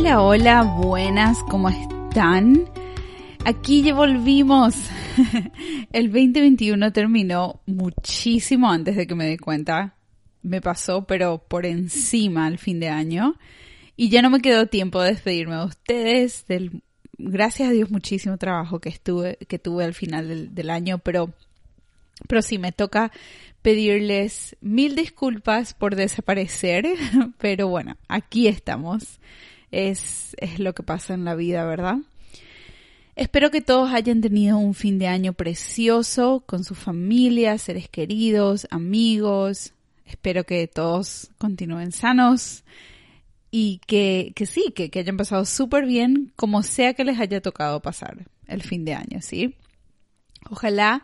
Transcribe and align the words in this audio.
Hola, 0.00 0.22
hola, 0.22 0.62
buenas, 0.62 1.42
¿cómo 1.50 1.68
están? 1.68 2.70
Aquí 3.44 3.82
ya 3.82 3.94
volvimos. 3.94 4.76
El 5.92 6.12
2021 6.12 6.92
terminó 6.92 7.60
muchísimo 7.66 8.70
antes 8.70 8.94
de 8.94 9.08
que 9.08 9.16
me 9.16 9.26
dé 9.26 9.38
cuenta. 9.40 9.96
Me 10.42 10.60
pasó, 10.60 11.04
pero 11.04 11.38
por 11.38 11.66
encima 11.66 12.46
al 12.46 12.58
fin 12.58 12.78
de 12.78 12.90
año. 12.90 13.34
Y 13.96 14.08
ya 14.08 14.22
no 14.22 14.30
me 14.30 14.40
quedó 14.40 14.66
tiempo 14.66 15.02
de 15.02 15.10
despedirme 15.10 15.56
de 15.56 15.64
ustedes 15.64 16.46
del, 16.46 16.80
gracias 17.18 17.68
a 17.68 17.72
Dios, 17.72 17.90
muchísimo 17.90 18.38
trabajo 18.38 18.78
que 18.78 18.90
estuve, 18.90 19.36
que 19.48 19.58
tuve 19.58 19.84
al 19.84 19.94
final 19.94 20.28
del, 20.28 20.54
del 20.54 20.70
año, 20.70 20.98
pero, 20.98 21.34
pero 22.28 22.40
sí 22.40 22.58
me 22.58 22.70
toca 22.70 23.10
pedirles 23.62 24.56
mil 24.60 24.94
disculpas 24.94 25.74
por 25.74 25.96
desaparecer, 25.96 26.86
pero 27.38 27.66
bueno, 27.66 27.96
aquí 28.06 28.46
estamos 28.46 29.18
es, 29.70 30.34
es 30.38 30.58
lo 30.58 30.74
que 30.74 30.82
pasa 30.82 31.14
en 31.14 31.24
la 31.24 31.34
vida, 31.34 31.64
¿verdad? 31.64 31.98
Espero 33.16 33.50
que 33.50 33.60
todos 33.60 33.92
hayan 33.92 34.20
tenido 34.20 34.58
un 34.58 34.74
fin 34.74 34.98
de 34.98 35.08
año 35.08 35.32
precioso 35.32 36.44
con 36.46 36.62
su 36.62 36.74
familia, 36.74 37.58
seres 37.58 37.88
queridos, 37.88 38.68
amigos. 38.70 39.72
Espero 40.04 40.44
que 40.44 40.68
todos 40.68 41.30
continúen 41.36 41.90
sanos 41.90 42.62
y 43.50 43.80
que, 43.86 44.32
que 44.36 44.46
sí, 44.46 44.72
que, 44.74 44.90
que 44.90 45.00
hayan 45.00 45.16
pasado 45.16 45.44
súper 45.44 45.84
bien 45.84 46.32
como 46.36 46.62
sea 46.62 46.94
que 46.94 47.04
les 47.04 47.18
haya 47.18 47.40
tocado 47.40 47.82
pasar 47.82 48.28
el 48.46 48.62
fin 48.62 48.84
de 48.84 48.94
año, 48.94 49.20
¿sí? 49.20 49.56
Ojalá 50.48 51.02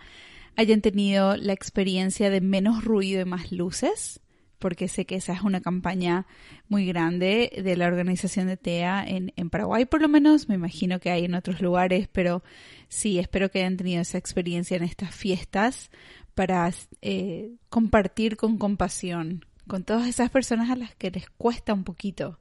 hayan 0.57 0.81
tenido 0.81 1.37
la 1.37 1.53
experiencia 1.53 2.31
de 2.31 2.41
menos 2.41 2.85
ruido 2.85 3.23
y 3.23 3.25
más 3.25 3.51
luces 3.51 4.21
porque 4.65 4.89
sé 4.89 5.05
que 5.05 5.17
esa 5.17 5.35
es 5.35 5.43
una 5.43 5.61
campaña 5.61 6.25
muy 6.71 6.87
grande 6.87 7.53
de 7.63 7.77
la 7.77 7.87
organización 7.87 8.47
de 8.47 8.57
TEA 8.57 9.05
en, 9.07 9.51
Paraguay, 9.51 9.85
por 9.85 10.01
lo 10.01 10.09
menos, 10.09 10.49
me 10.49 10.55
imagino 10.55 11.01
que 11.01 11.11
hay 11.11 11.27
en 11.27 11.35
otros 11.35 11.61
lugares, 11.61 12.09
pero 12.11 12.43
sí, 12.89 13.19
espero 13.19 13.51
que 13.51 13.59
hayan 13.59 13.77
tenido 13.77 14.01
esa 14.01 14.17
experiencia 14.17 14.79
en 14.79 14.85
estas 14.85 15.15
fiestas 15.15 15.91
para 16.35 16.73
eh, 17.03 17.51
compartir 17.69 18.39
con 18.39 18.57
compasión 18.57 19.45
con 19.67 19.85
todas 19.85 20.09
esas 20.09 20.31
personas 20.31 20.71
a 20.71 20.77
las 20.77 20.95
que 20.95 21.11
les 21.11 21.29
cuesta 21.29 21.75
un 21.75 21.85
poquito 21.85 22.39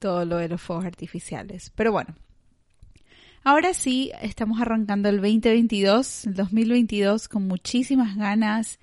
todo 0.00 0.24
lo 0.24 0.38
de 0.38 0.48
los 0.48 0.60
fuegos 0.60 0.86
artificiales. 0.86 1.70
Pero 1.76 1.92
bueno, 1.92 2.16
ahora 3.44 3.74
sí, 3.74 4.10
estamos 4.22 4.60
arrancando 4.60 5.08
el 5.08 5.18
2022, 5.18 6.26
el 6.26 6.34
2022 6.34 7.28
con 7.28 7.46
muchísimas 7.46 8.16
ganas 8.16 8.80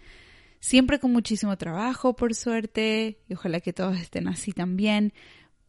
siempre 0.59 1.00
con 1.00 1.12
muchísimo 1.12 1.57
trabajo, 1.57 2.16
por 2.16 2.35
suerte, 2.35 3.19
y 3.28 3.34
ojalá 3.34 3.59
que 3.59 3.73
todos 3.73 3.97
estén 4.00 4.28
así 4.28 4.51
también. 4.51 5.13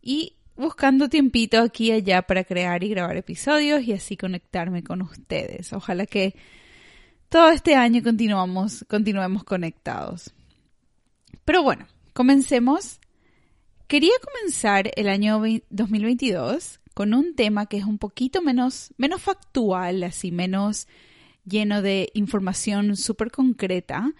Y 0.02 0.34
buscando 0.56 1.08
tiempito 1.08 1.60
aquí 1.60 1.88
y 1.88 1.92
allá 1.92 2.22
para 2.22 2.44
crear 2.44 2.82
y 2.82 2.88
grabar 2.88 3.16
episodios 3.16 3.82
y 3.84 3.92
así 3.92 4.16
conectarme 4.16 4.82
con 4.82 5.02
ustedes. 5.02 5.72
Ojalá 5.72 6.06
que 6.06 6.34
todo 7.28 7.50
este 7.50 7.74
año 7.74 8.02
continuamos, 8.02 8.84
continuemos 8.88 9.44
conectados. 9.44 10.32
Pero 11.44 11.62
bueno, 11.62 11.86
comencemos. 12.12 13.00
Quería 13.86 14.12
comenzar 14.22 14.90
el 14.96 15.08
año 15.08 15.40
2022 15.70 16.80
con 16.92 17.14
un 17.14 17.36
tema 17.36 17.66
que 17.66 17.78
es 17.78 17.84
un 17.84 17.98
poquito 17.98 18.42
menos, 18.42 18.92
menos 18.96 19.22
factual, 19.22 20.02
así 20.02 20.32
menos 20.32 20.88
lleno 21.44 21.80
de 21.80 22.10
información 22.14 22.96
súper 22.96 23.30
concreta 23.30 24.12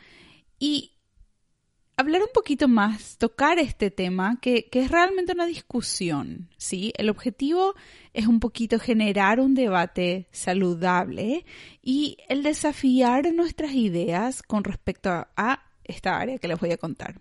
y 0.58 0.98
hablar 1.98 2.22
un 2.22 2.28
poquito 2.32 2.69
más, 2.69 3.19
tocar 3.19 3.58
este 3.58 3.91
tema, 3.91 4.38
que, 4.41 4.69
que, 4.70 4.80
es 4.82 4.91
realmente 4.91 5.32
una 5.32 5.46
discusión, 5.46 6.48
¿sí? 6.56 6.92
El 6.96 7.10
objetivo 7.10 7.74
es 8.14 8.28
un 8.28 8.38
poquito 8.38 8.78
generar 8.78 9.41
un 9.41 9.54
debate 9.54 10.28
saludable 10.30 11.44
y 11.82 12.19
el 12.28 12.44
desafiar 12.44 13.32
nuestras 13.32 13.72
ideas 13.72 14.44
con 14.44 14.62
respecto 14.62 15.10
a, 15.10 15.28
a 15.36 15.64
esta 15.82 16.19
área 16.19 16.38
que 16.38 16.46
les 16.46 16.60
voy 16.60 16.70
a 16.70 16.78
contar. 16.78 17.20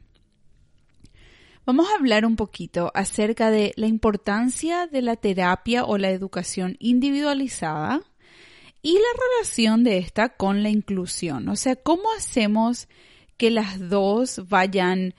Vamos 1.66 1.88
a 1.90 1.96
hablar 1.96 2.26
un 2.26 2.36
poquito 2.36 2.92
acerca 2.94 3.50
de 3.50 3.74
la 3.76 3.88
importancia 3.88 4.88
de 4.88 5.02
la 5.02 5.16
terapia 5.16 5.86
o 5.86 5.98
la 5.98 6.12
educación 6.12 6.78
individualizada 6.80 8.04
y 8.82 8.94
la 8.94 9.20
relación 9.26 9.84
de 9.84 9.98
esta 9.98 10.30
con 10.30 10.62
la 10.62 10.70
inclusión, 10.70 11.50
o 11.50 11.56
sea, 11.56 11.76
cómo 11.76 12.04
hacemos 12.16 12.88
que 13.38 13.52
las 13.52 13.90
dos 13.90 14.42
vayan 14.50 15.14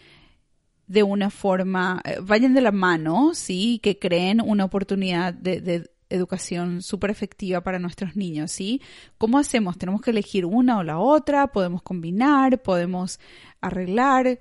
de 0.86 1.02
una 1.02 1.30
forma, 1.30 2.00
eh, 2.04 2.18
vayan 2.20 2.54
de 2.54 2.60
la 2.60 2.72
mano, 2.72 3.32
sí, 3.34 3.78
que 3.82 3.98
creen 3.98 4.40
una 4.40 4.64
oportunidad 4.64 5.32
de, 5.34 5.90
educación 6.10 6.80
súper 6.80 7.10
efectiva 7.10 7.60
para 7.60 7.78
nuestros 7.78 8.16
niños, 8.16 8.50
¿sí? 8.50 8.80
¿Cómo 9.18 9.38
hacemos? 9.38 9.76
¿Tenemos 9.76 10.00
que 10.00 10.10
elegir 10.10 10.46
una 10.46 10.78
o 10.78 10.82
la 10.82 10.98
otra? 10.98 11.48
¿Podemos 11.48 11.82
combinar? 11.82 12.62
¿Podemos 12.62 13.20
arreglar? 13.60 14.40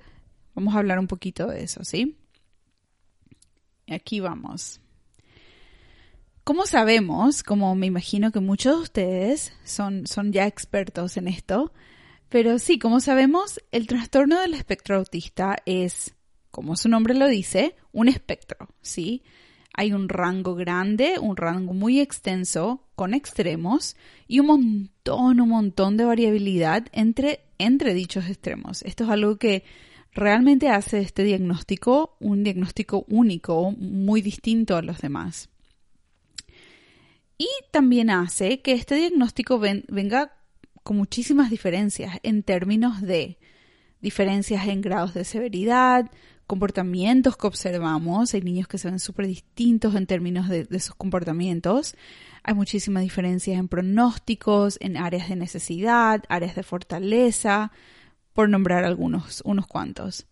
Vamos 0.55 0.73
a 0.73 0.79
hablar 0.79 0.97
un 0.97 1.07
poquito 1.07 1.47
de 1.47 1.63
eso, 1.63 1.83
¿sí? 1.83 2.17
Aquí 3.89 4.21
vamos. 4.21 4.79
¿Cómo 6.45 6.65
sabemos? 6.65 7.43
Como 7.43 7.75
me 7.75 7.87
imagino 7.87 8.31
que 8.31 8.39
muchos 8.39 8.77
de 8.77 8.81
ustedes 8.83 9.53
son, 9.65 10.07
son 10.07 10.31
ya 10.31 10.47
expertos 10.47 11.17
en 11.17 11.27
esto, 11.27 11.73
pero 12.29 12.59
sí, 12.59 12.77
como 12.79 12.99
sabemos, 12.99 13.61
el 13.71 13.87
trastorno 13.87 14.39
del 14.39 14.53
espectro 14.53 14.97
autista 14.97 15.57
es, 15.65 16.15
como 16.51 16.75
su 16.75 16.89
nombre 16.89 17.13
lo 17.13 17.27
dice, 17.27 17.75
un 17.91 18.09
espectro, 18.09 18.69
¿sí? 18.81 19.23
Hay 19.73 19.93
un 19.93 20.09
rango 20.09 20.55
grande, 20.55 21.19
un 21.21 21.37
rango 21.37 21.73
muy 21.73 21.99
extenso, 21.99 22.83
con 22.95 23.13
extremos, 23.13 23.95
y 24.27 24.39
un 24.39 24.47
montón, 24.47 25.39
un 25.39 25.49
montón 25.49 25.97
de 25.97 26.05
variabilidad 26.05 26.87
entre, 26.91 27.41
entre 27.59 27.93
dichos 27.93 28.27
extremos. 28.27 28.81
Esto 28.81 29.03
es 29.05 29.09
algo 29.11 29.37
que 29.37 29.63
realmente 30.11 30.69
hace 30.69 30.99
este 30.99 31.23
diagnóstico 31.23 32.17
un 32.19 32.43
diagnóstico 32.43 33.05
único, 33.07 33.71
muy 33.71 34.21
distinto 34.21 34.75
a 34.75 34.81
los 34.81 34.99
demás. 34.99 35.49
Y 37.37 37.47
también 37.71 38.09
hace 38.09 38.61
que 38.61 38.71
este 38.71 38.95
diagnóstico 38.95 39.59
ven, 39.59 39.85
venga 39.89 40.33
con 40.87 40.95
muchísimas 40.95 41.49
diferencias 41.49 42.17
en 42.23 42.43
términos 42.43 43.01
de 43.01 43.37
diferencias 43.99 44.65
en 44.69 44.79
grados 44.79 45.13
de 45.13 45.25
severidad, 45.25 46.09
comportamientos 46.47 47.35
que 47.35 47.45
observamos. 47.45 48.33
Hay 48.33 48.39
niños 48.39 48.69
que 48.69 48.77
se 48.77 48.89
ven 48.89 49.01
súper 49.01 49.27
distintos 49.27 49.95
en 49.95 50.07
términos 50.07 50.47
de, 50.47 50.63
de, 50.63 50.79
sus 50.79 50.95
comportamientos. 50.95 51.93
Hay 52.41 52.53
muchísimas 52.53 53.03
diferencias 53.03 53.59
en 53.59 53.67
pronósticos, 53.67 54.77
en 54.79 54.95
áreas 54.95 55.27
de 55.27 55.35
necesidad, 55.35 56.23
áreas 56.29 56.55
de 56.55 56.63
fortaleza, 56.63 57.73
por 58.31 58.47
nombrar 58.47 58.85
algunos, 58.85 59.41
unos 59.43 59.67
cuantos. 59.67 60.25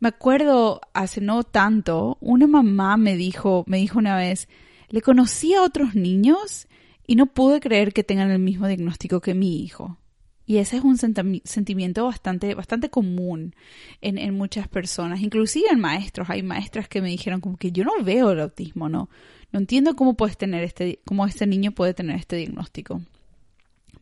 Me 0.00 0.08
acuerdo 0.08 0.82
hace 0.92 1.22
no 1.22 1.44
tanto, 1.44 2.18
una 2.20 2.46
mamá 2.46 2.98
me 2.98 3.16
dijo, 3.16 3.64
me 3.66 3.78
dijo 3.78 3.98
una 3.98 4.16
vez, 4.16 4.50
le 4.90 5.00
conocí 5.00 5.54
a 5.54 5.62
otros 5.62 5.94
niños 5.94 6.68
y 7.12 7.14
no 7.14 7.26
pude 7.26 7.60
creer 7.60 7.92
que 7.92 8.04
tengan 8.04 8.30
el 8.30 8.38
mismo 8.38 8.66
diagnóstico 8.66 9.20
que 9.20 9.34
mi 9.34 9.62
hijo. 9.62 9.98
Y 10.46 10.56
ese 10.56 10.78
es 10.78 10.82
un 10.82 10.96
sentimiento 10.96 12.06
bastante, 12.06 12.54
bastante 12.54 12.88
común 12.88 13.54
en, 14.00 14.16
en, 14.16 14.34
muchas 14.34 14.66
personas, 14.66 15.20
inclusive 15.20 15.66
en 15.70 15.78
maestros. 15.78 16.30
Hay 16.30 16.42
maestras 16.42 16.88
que 16.88 17.02
me 17.02 17.10
dijeron 17.10 17.42
como 17.42 17.58
que 17.58 17.70
yo 17.70 17.84
no 17.84 18.02
veo 18.02 18.30
el 18.30 18.40
autismo, 18.40 18.88
no, 18.88 19.10
no 19.50 19.58
entiendo 19.58 19.94
cómo 19.94 20.14
puedes 20.14 20.38
tener 20.38 20.64
este, 20.64 21.00
cómo 21.04 21.26
este 21.26 21.46
niño 21.46 21.72
puede 21.72 21.92
tener 21.92 22.16
este 22.16 22.36
diagnóstico. 22.36 23.02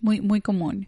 Muy, 0.01 0.21
muy 0.21 0.41
común. 0.41 0.87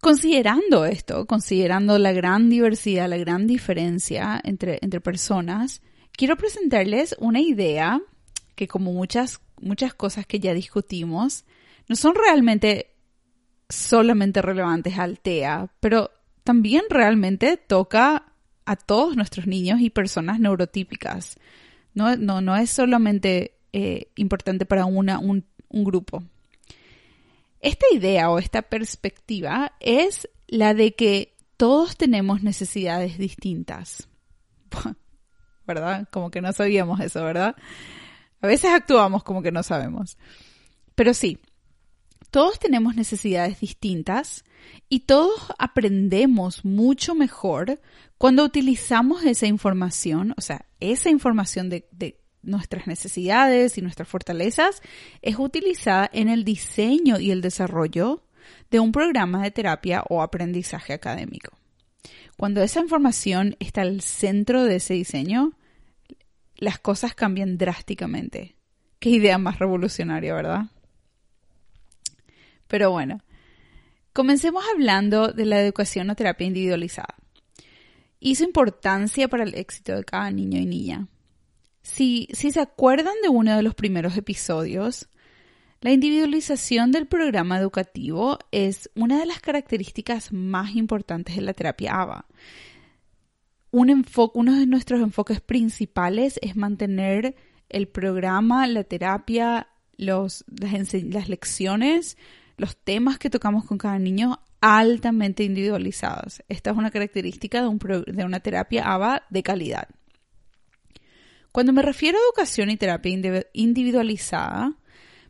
considerando 0.00 0.84
esto, 0.84 1.26
considerando 1.26 1.98
la 1.98 2.12
gran 2.12 2.48
diversidad, 2.48 3.08
la 3.08 3.16
gran 3.16 3.48
diferencia 3.48 4.40
entre, 4.44 4.78
entre 4.80 5.00
personas, 5.00 5.82
quiero 6.12 6.36
presentarles 6.36 7.16
una 7.18 7.40
idea 7.40 8.00
que 8.54 8.68
como 8.68 8.92
muchas, 8.92 9.40
muchas 9.64 9.94
cosas 9.94 10.26
que 10.26 10.40
ya 10.40 10.54
discutimos, 10.54 11.44
no 11.88 11.96
son 11.96 12.14
realmente 12.14 12.94
solamente 13.68 14.42
relevantes 14.42 14.98
al 14.98 15.18
TEA, 15.18 15.72
pero 15.80 16.10
también 16.44 16.84
realmente 16.90 17.56
toca 17.56 18.32
a 18.66 18.76
todos 18.76 19.16
nuestros 19.16 19.46
niños 19.46 19.80
y 19.80 19.90
personas 19.90 20.38
neurotípicas. 20.40 21.38
No, 21.94 22.16
no, 22.16 22.40
no 22.40 22.56
es 22.56 22.70
solamente 22.70 23.58
eh, 23.72 24.08
importante 24.16 24.66
para 24.66 24.84
una, 24.84 25.18
un, 25.18 25.44
un 25.68 25.84
grupo. 25.84 26.22
Esta 27.60 27.86
idea 27.92 28.30
o 28.30 28.38
esta 28.38 28.62
perspectiva 28.62 29.72
es 29.80 30.28
la 30.46 30.74
de 30.74 30.94
que 30.94 31.34
todos 31.56 31.96
tenemos 31.96 32.42
necesidades 32.42 33.16
distintas. 33.18 34.08
¿Verdad? 35.66 36.06
Como 36.10 36.30
que 36.30 36.42
no 36.42 36.52
sabíamos 36.52 37.00
eso, 37.00 37.24
¿verdad? 37.24 37.56
A 38.44 38.46
veces 38.46 38.72
actuamos 38.72 39.24
como 39.24 39.40
que 39.40 39.50
no 39.50 39.62
sabemos. 39.62 40.18
Pero 40.94 41.14
sí, 41.14 41.38
todos 42.30 42.58
tenemos 42.58 42.94
necesidades 42.94 43.58
distintas 43.58 44.44
y 44.90 45.00
todos 45.00 45.50
aprendemos 45.58 46.62
mucho 46.62 47.14
mejor 47.14 47.80
cuando 48.18 48.44
utilizamos 48.44 49.24
esa 49.24 49.46
información, 49.46 50.34
o 50.36 50.42
sea, 50.42 50.66
esa 50.78 51.08
información 51.08 51.70
de, 51.70 52.20
nuestras 52.42 52.86
necesidades 52.86 53.78
y 53.78 53.80
nuestras 53.80 54.08
fortalezas 54.08 54.82
es 55.22 55.38
utilizada 55.38 56.10
en 56.12 56.28
el 56.28 56.44
diseño 56.44 57.18
y 57.18 57.30
el 57.30 57.40
desarrollo 57.40 58.24
de 58.70 58.78
un 58.78 58.92
programa 58.92 59.42
de 59.42 59.52
terapia 59.52 60.04
o 60.10 60.20
aprendizaje 60.20 60.92
académico. 60.92 61.56
Cuando 62.36 62.62
esa 62.62 62.80
información 62.80 63.56
está 63.58 63.80
al 63.80 64.02
centro 64.02 64.64
de 64.64 64.76
ese 64.76 64.92
diseño, 64.92 65.54
las 66.64 66.78
cosas 66.78 67.14
cambian 67.14 67.56
drásticamente. 67.58 68.56
Qué 68.98 69.10
idea 69.10 69.38
más 69.38 69.58
revolucionaria, 69.58 70.34
¿verdad? 70.34 70.66
Pero 72.66 72.90
bueno, 72.90 73.20
comencemos 74.12 74.64
hablando 74.72 75.28
de 75.28 75.44
la 75.44 75.60
educación 75.60 76.10
o 76.10 76.16
terapia 76.16 76.46
individualizada 76.46 77.14
y 78.18 78.34
su 78.36 78.44
importancia 78.44 79.28
para 79.28 79.44
el 79.44 79.54
éxito 79.54 79.94
de 79.94 80.04
cada 80.04 80.30
niño 80.30 80.58
y 80.58 80.66
niña. 80.66 81.06
Si, 81.82 82.28
si 82.32 82.50
se 82.50 82.60
acuerdan 82.60 83.14
de 83.22 83.28
uno 83.28 83.54
de 83.54 83.62
los 83.62 83.74
primeros 83.74 84.16
episodios, 84.16 85.08
la 85.82 85.92
individualización 85.92 86.92
del 86.92 87.06
programa 87.06 87.58
educativo 87.58 88.38
es 88.50 88.88
una 88.94 89.18
de 89.18 89.26
las 89.26 89.40
características 89.40 90.32
más 90.32 90.74
importantes 90.74 91.36
de 91.36 91.42
la 91.42 91.52
terapia 91.52 92.00
ABA. 92.00 92.26
Un 93.76 94.06
uno 94.34 94.56
de 94.56 94.66
nuestros 94.66 95.00
enfoques 95.00 95.40
principales 95.40 96.38
es 96.42 96.54
mantener 96.54 97.34
el 97.68 97.88
programa, 97.88 98.68
la 98.68 98.84
terapia, 98.84 99.66
los, 99.96 100.44
las, 100.46 100.94
las 100.94 101.28
lecciones, 101.28 102.16
los 102.56 102.76
temas 102.76 103.18
que 103.18 103.30
tocamos 103.30 103.64
con 103.64 103.76
cada 103.76 103.98
niño 103.98 104.38
altamente 104.60 105.42
individualizados. 105.42 106.40
Esta 106.48 106.70
es 106.70 106.76
una 106.76 106.92
característica 106.92 107.62
de, 107.62 107.66
un 107.66 107.80
de 108.06 108.24
una 108.24 108.38
terapia 108.38 108.84
ABA 108.94 109.24
de 109.28 109.42
calidad. 109.42 109.88
Cuando 111.50 111.72
me 111.72 111.82
refiero 111.82 112.16
a 112.16 112.22
educación 112.28 112.70
y 112.70 112.76
terapia 112.76 113.44
individualizada, 113.54 114.72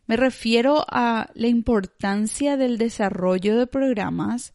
me 0.06 0.18
refiero 0.18 0.84
a 0.86 1.30
la 1.32 1.46
importancia 1.46 2.58
del 2.58 2.76
desarrollo 2.76 3.56
de 3.56 3.66
programas 3.66 4.52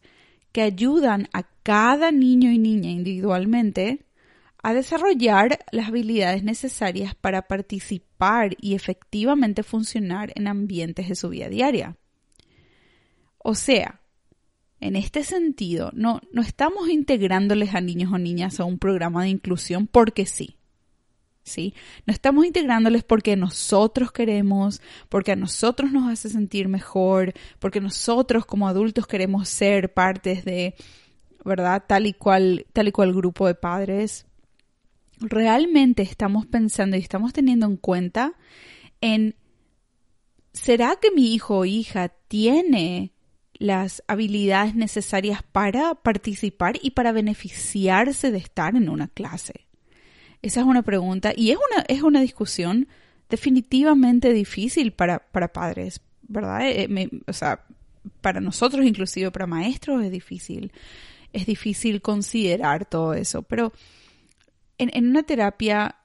que 0.52 0.62
ayudan 0.62 1.28
a 1.32 1.44
cada 1.62 2.10
niño 2.12 2.50
y 2.50 2.58
niña 2.58 2.90
individualmente 2.90 4.06
a 4.62 4.74
desarrollar 4.74 5.58
las 5.72 5.88
habilidades 5.88 6.42
necesarias 6.42 7.14
para 7.14 7.42
participar 7.42 8.56
y 8.60 8.74
efectivamente 8.74 9.62
funcionar 9.62 10.32
en 10.34 10.48
ambientes 10.48 11.08
de 11.08 11.14
su 11.14 11.30
vida 11.30 11.48
diaria. 11.48 11.96
O 13.38 13.54
sea, 13.54 14.00
en 14.80 14.96
este 14.96 15.24
sentido, 15.24 15.90
no, 15.94 16.20
no 16.32 16.42
estamos 16.42 16.88
integrándoles 16.88 17.74
a 17.74 17.80
niños 17.80 18.12
o 18.12 18.18
niñas 18.18 18.60
a 18.60 18.64
un 18.64 18.78
programa 18.78 19.22
de 19.22 19.30
inclusión 19.30 19.86
porque 19.86 20.26
sí. 20.26 20.56
¿Sí? 21.42 21.74
No 22.06 22.12
estamos 22.12 22.46
integrándoles 22.46 23.04
porque 23.04 23.36
nosotros 23.36 24.12
queremos, 24.12 24.80
porque 25.08 25.32
a 25.32 25.36
nosotros 25.36 25.92
nos 25.92 26.10
hace 26.10 26.28
sentir 26.28 26.68
mejor, 26.68 27.32
porque 27.58 27.80
nosotros 27.80 28.46
como 28.46 28.68
adultos 28.68 29.06
queremos 29.06 29.48
ser 29.48 29.92
partes 29.92 30.44
de, 30.44 30.74
¿verdad? 31.44 31.84
Tal 31.86 32.06
y 32.06 32.12
cual, 32.12 32.66
tal 32.72 32.88
y 32.88 32.92
cual 32.92 33.14
grupo 33.14 33.46
de 33.46 33.54
padres. 33.54 34.26
Realmente 35.18 36.02
estamos 36.02 36.46
pensando 36.46 36.96
y 36.96 37.00
estamos 37.00 37.32
teniendo 37.32 37.66
en 37.66 37.76
cuenta 37.76 38.34
en, 39.00 39.34
¿será 40.52 40.96
que 41.00 41.10
mi 41.10 41.34
hijo 41.34 41.58
o 41.58 41.64
hija 41.64 42.08
tiene 42.28 43.12
las 43.54 44.02
habilidades 44.08 44.74
necesarias 44.74 45.42
para 45.42 45.94
participar 45.94 46.78
y 46.82 46.92
para 46.92 47.12
beneficiarse 47.12 48.30
de 48.30 48.38
estar 48.38 48.74
en 48.74 48.88
una 48.88 49.08
clase? 49.08 49.69
Esa 50.42 50.60
es 50.60 50.66
una 50.66 50.82
pregunta 50.82 51.32
y 51.36 51.50
es 51.50 51.58
una, 51.58 51.84
es 51.88 52.02
una 52.02 52.20
discusión 52.20 52.88
definitivamente 53.28 54.32
difícil 54.32 54.92
para, 54.92 55.18
para 55.18 55.52
padres, 55.52 56.00
¿verdad? 56.22 56.60
Eh, 56.64 57.10
o 57.26 57.32
sea, 57.32 57.64
para 58.20 58.40
nosotros, 58.40 58.84
inclusive 58.84 59.30
para 59.30 59.46
maestros, 59.46 60.02
es 60.02 60.10
difícil. 60.10 60.72
Es 61.32 61.46
difícil 61.46 62.02
considerar 62.02 62.86
todo 62.86 63.14
eso, 63.14 63.42
pero 63.42 63.72
en, 64.78 64.90
en 64.94 65.08
una 65.08 65.22
terapia, 65.22 65.96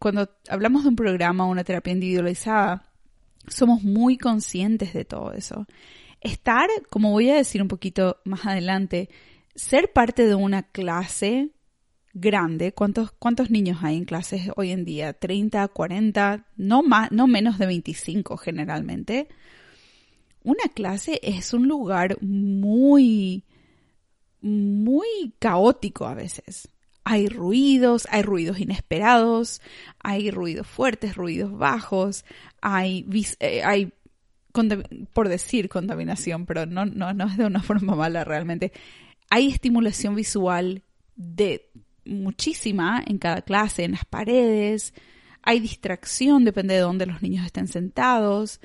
cuando 0.00 0.30
hablamos 0.48 0.82
de 0.82 0.88
un 0.88 0.96
programa 0.96 1.46
o 1.46 1.50
una 1.50 1.62
terapia 1.62 1.92
individualizada, 1.92 2.90
somos 3.46 3.82
muy 3.82 4.18
conscientes 4.18 4.92
de 4.92 5.04
todo 5.04 5.32
eso. 5.32 5.66
Estar, 6.20 6.68
como 6.90 7.12
voy 7.12 7.30
a 7.30 7.36
decir 7.36 7.62
un 7.62 7.68
poquito 7.68 8.20
más 8.24 8.46
adelante, 8.46 9.10
ser 9.54 9.92
parte 9.92 10.26
de 10.26 10.34
una 10.34 10.64
clase 10.64 11.50
grande, 12.14 12.72
¿cuántos, 12.72 13.10
cuántos 13.12 13.50
niños 13.50 13.78
hay 13.82 13.96
en 13.96 14.04
clases 14.04 14.50
hoy 14.56 14.70
en 14.70 14.84
día? 14.84 15.18
¿30, 15.18 15.70
40? 15.72 16.46
No, 16.56 16.82
más, 16.82 17.10
no 17.12 17.26
menos 17.26 17.58
de 17.58 17.66
25 17.66 18.36
generalmente. 18.36 19.28
Una 20.42 20.64
clase 20.72 21.20
es 21.22 21.52
un 21.52 21.68
lugar 21.68 22.16
muy, 22.22 23.44
muy 24.40 25.34
caótico 25.38 26.06
a 26.06 26.14
veces. 26.14 26.68
Hay 27.02 27.28
ruidos, 27.28 28.06
hay 28.10 28.22
ruidos 28.22 28.60
inesperados, 28.60 29.60
hay 29.98 30.30
ruidos 30.30 30.66
fuertes, 30.66 31.16
ruidos 31.16 31.52
bajos, 31.56 32.24
hay, 32.62 33.06
eh, 33.40 33.62
hay 33.62 33.92
por 35.12 35.28
decir 35.28 35.68
contaminación, 35.68 36.46
pero 36.46 36.64
no, 36.64 36.86
no, 36.86 37.12
no 37.12 37.26
es 37.26 37.36
de 37.36 37.44
una 37.44 37.62
forma 37.62 37.96
mala 37.96 38.24
realmente. 38.24 38.72
Hay 39.30 39.48
estimulación 39.48 40.14
visual 40.14 40.82
de 41.16 41.70
muchísima 42.04 43.02
en 43.06 43.18
cada 43.18 43.42
clase, 43.42 43.84
en 43.84 43.92
las 43.92 44.04
paredes, 44.04 44.94
hay 45.42 45.60
distracción, 45.60 46.44
depende 46.44 46.74
de 46.74 46.80
dónde 46.80 47.06
los 47.06 47.22
niños 47.22 47.44
estén 47.44 47.68
sentados. 47.68 48.60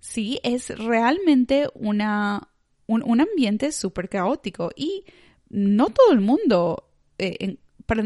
Sí, 0.00 0.40
es 0.42 0.76
realmente 0.78 1.68
una, 1.74 2.48
un, 2.86 3.20
ambiente 3.20 3.72
súper 3.72 4.08
caótico 4.08 4.70
y 4.76 5.04
no 5.48 5.86
todo 5.90 6.12
el 6.12 6.20
mundo, 6.20 6.90
eh, 7.18 7.58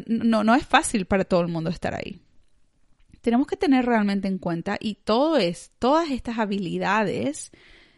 no, 0.07 0.45
no 0.45 0.55
es 0.55 0.67
fácil 0.67 1.07
para 1.07 1.25
todo 1.25 1.41
el 1.41 1.49
mundo 1.49 1.71
estar 1.71 1.95
ahí. 1.95 2.21
Tenemos 3.21 3.47
que 3.47 3.57
tener 3.57 3.85
realmente 3.85 4.29
en 4.29 4.39
cuenta 4.39 4.77
y 4.79 4.97
todas 4.97 5.43
estas 6.11 6.39
habilidades 6.39 7.51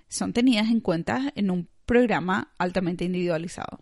son 0.09 0.33
tenidas 0.33 0.71
en 0.71 0.80
cuenta 0.80 1.33
en 1.35 1.50
un 1.50 1.69
programa 1.85 2.52
altamente 2.59 3.04
individualizado. 3.04 3.80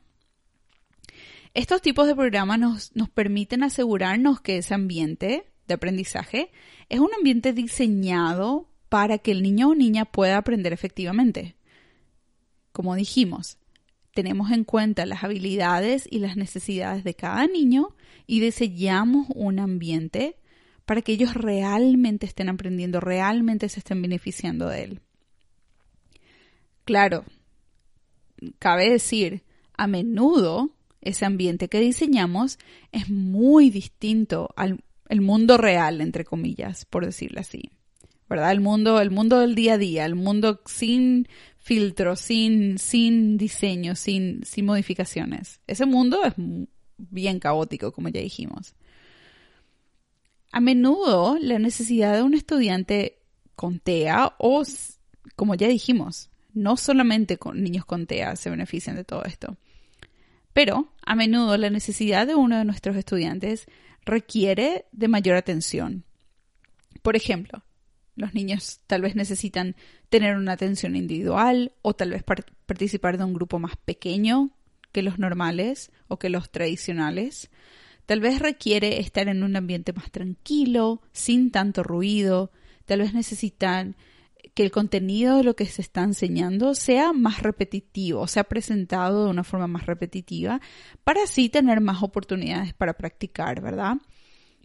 Estos 1.54 1.82
tipos 1.82 2.06
de 2.06 2.14
programas 2.14 2.58
nos, 2.58 2.96
nos 2.96 3.08
permiten 3.08 3.62
asegurarnos 3.62 4.40
que 4.40 4.58
ese 4.58 4.74
ambiente 4.74 5.50
de 5.66 5.74
aprendizaje 5.74 6.50
es 6.88 7.00
un 7.00 7.10
ambiente 7.16 7.52
diseñado 7.52 8.68
para 8.88 9.18
que 9.18 9.32
el 9.32 9.42
niño 9.42 9.68
o 9.68 9.74
niña 9.74 10.06
pueda 10.06 10.38
aprender 10.38 10.72
efectivamente. 10.72 11.56
Como 12.72 12.94
dijimos, 12.94 13.58
tenemos 14.14 14.50
en 14.50 14.64
cuenta 14.64 15.06
las 15.06 15.24
habilidades 15.24 16.08
y 16.10 16.18
las 16.18 16.36
necesidades 16.36 17.04
de 17.04 17.14
cada 17.14 17.46
niño 17.46 17.94
y 18.26 18.40
diseñamos 18.40 19.26
un 19.34 19.58
ambiente 19.58 20.36
para 20.84 21.02
que 21.02 21.12
ellos 21.12 21.34
realmente 21.34 22.26
estén 22.26 22.48
aprendiendo, 22.48 23.00
realmente 23.00 23.68
se 23.68 23.80
estén 23.80 24.00
beneficiando 24.00 24.68
de 24.68 24.84
él. 24.84 25.00
Claro, 26.84 27.24
cabe 28.58 28.90
decir, 28.90 29.44
a 29.76 29.86
menudo 29.86 30.70
ese 31.08 31.24
ambiente 31.24 31.68
que 31.68 31.80
diseñamos 31.80 32.58
es 32.92 33.10
muy 33.10 33.70
distinto 33.70 34.50
al 34.56 34.80
mundo 35.10 35.58
real, 35.58 36.00
entre 36.00 36.24
comillas, 36.24 36.84
por 36.84 37.04
decirlo 37.04 37.40
así. 37.40 37.70
¿verdad? 38.28 38.52
El 38.52 38.60
mundo, 38.60 39.00
el 39.00 39.10
mundo 39.10 39.40
del 39.40 39.54
día 39.54 39.74
a 39.74 39.78
día, 39.78 40.04
el 40.04 40.14
mundo 40.14 40.60
sin 40.66 41.28
filtro, 41.56 42.14
sin, 42.16 42.78
sin 42.78 43.38
diseño, 43.38 43.94
sin, 43.96 44.44
sin 44.44 44.66
modificaciones. 44.66 45.60
Ese 45.66 45.86
mundo 45.86 46.22
es 46.24 46.34
bien 46.98 47.40
caótico, 47.40 47.92
como 47.92 48.08
ya 48.08 48.20
dijimos. 48.20 48.74
A 50.52 50.60
menudo 50.60 51.38
la 51.40 51.58
necesidad 51.58 52.14
de 52.14 52.22
un 52.22 52.34
estudiante 52.34 53.18
con 53.54 53.80
TEA 53.80 54.34
o, 54.38 54.62
como 55.36 55.54
ya 55.54 55.68
dijimos, 55.68 56.30
no 56.52 56.76
solamente 56.76 57.38
con 57.38 57.62
niños 57.62 57.84
con 57.84 58.06
TEA 58.06 58.36
se 58.36 58.50
benefician 58.50 58.96
de 58.96 59.04
todo 59.04 59.24
esto, 59.24 59.56
pero 60.58 60.92
a 61.06 61.14
menudo 61.14 61.56
la 61.56 61.70
necesidad 61.70 62.26
de 62.26 62.34
uno 62.34 62.58
de 62.58 62.64
nuestros 62.64 62.96
estudiantes 62.96 63.68
requiere 64.04 64.86
de 64.90 65.06
mayor 65.06 65.36
atención. 65.36 66.02
Por 67.00 67.14
ejemplo, 67.14 67.62
los 68.16 68.34
niños 68.34 68.80
tal 68.88 69.02
vez 69.02 69.14
necesitan 69.14 69.76
tener 70.08 70.36
una 70.36 70.54
atención 70.54 70.96
individual 70.96 71.70
o 71.80 71.94
tal 71.94 72.10
vez 72.10 72.24
participar 72.24 73.18
de 73.18 73.22
un 73.22 73.34
grupo 73.34 73.60
más 73.60 73.76
pequeño 73.76 74.50
que 74.90 75.02
los 75.02 75.20
normales 75.20 75.92
o 76.08 76.18
que 76.18 76.28
los 76.28 76.50
tradicionales. 76.50 77.50
Tal 78.06 78.18
vez 78.18 78.40
requiere 78.40 78.98
estar 78.98 79.28
en 79.28 79.44
un 79.44 79.54
ambiente 79.54 79.92
más 79.92 80.10
tranquilo, 80.10 81.02
sin 81.12 81.52
tanto 81.52 81.84
ruido. 81.84 82.50
Tal 82.84 82.98
vez 82.98 83.14
necesitan 83.14 83.94
que 84.58 84.64
el 84.64 84.72
contenido 84.72 85.36
de 85.36 85.44
lo 85.44 85.54
que 85.54 85.66
se 85.66 85.80
está 85.80 86.02
enseñando 86.02 86.74
sea 86.74 87.12
más 87.12 87.44
repetitivo, 87.44 88.26
sea 88.26 88.42
presentado 88.42 89.22
de 89.22 89.30
una 89.30 89.44
forma 89.44 89.68
más 89.68 89.86
repetitiva, 89.86 90.60
para 91.04 91.22
así 91.22 91.48
tener 91.48 91.80
más 91.80 92.02
oportunidades 92.02 92.74
para 92.74 92.94
practicar, 92.94 93.60
¿verdad? 93.60 93.98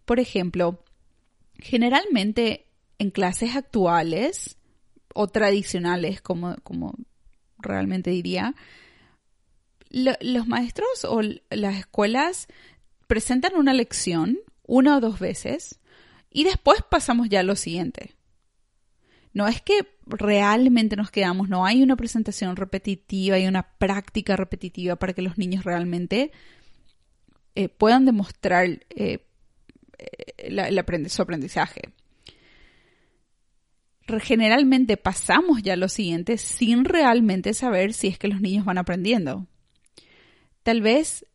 Por 0.06 0.20
ejemplo, 0.20 0.84
generalmente 1.60 2.66
en 2.98 3.12
clases 3.12 3.56
actuales 3.56 4.58
o 5.14 5.28
tradicionales, 5.28 6.22
como, 6.22 6.56
como 6.64 6.96
realmente 7.60 8.10
diría, 8.10 8.56
los 9.92 10.48
maestros 10.48 11.06
o 11.08 11.22
las 11.22 11.78
escuelas 11.78 12.48
presentan 13.06 13.56
una 13.56 13.76
lección 13.76 14.40
una 14.64 14.98
o 14.98 15.02
dos 15.02 15.20
veces 15.20 15.80
y 16.32 16.46
después 16.46 16.80
pasamos 16.82 17.30
ya 17.30 17.42
a 17.42 17.44
lo 17.44 17.56
siguiente. 17.56 18.16
No 19.34 19.48
es 19.48 19.62
que 19.62 19.88
realmente 20.06 20.96
nos 20.96 21.10
quedamos, 21.10 21.50
no 21.50 21.66
hay 21.66 21.82
una 21.82 21.96
presentación 21.96 22.56
repetitiva 22.56 23.40
y 23.40 23.48
una 23.48 23.64
práctica 23.64 24.36
repetitiva 24.36 24.96
para 24.96 25.14
que 25.14 25.24
los 25.24 25.38
niños 25.38 25.64
realmente 25.64 26.32
eh, 27.56 27.70
puedan 27.70 28.06
demostrar 28.06 28.66
eh, 28.90 29.26
eh, 29.98 31.10
su 31.10 31.22
aprendizaje. 31.22 31.82
Generalmente 34.22 34.98
pasamos 34.98 35.64
ya 35.64 35.74
a 35.74 35.78
lo 35.78 35.88
siguiente 35.88 36.38
sin 36.38 36.84
realmente 36.84 37.54
saber 37.54 37.94
si 37.94 38.08
es 38.08 38.20
que 38.20 38.28
los 38.28 38.42
niños 38.42 38.66
van 38.66 38.78
aprendiendo. 38.78 39.48
Tal 40.62 40.82
vez, 40.82 41.26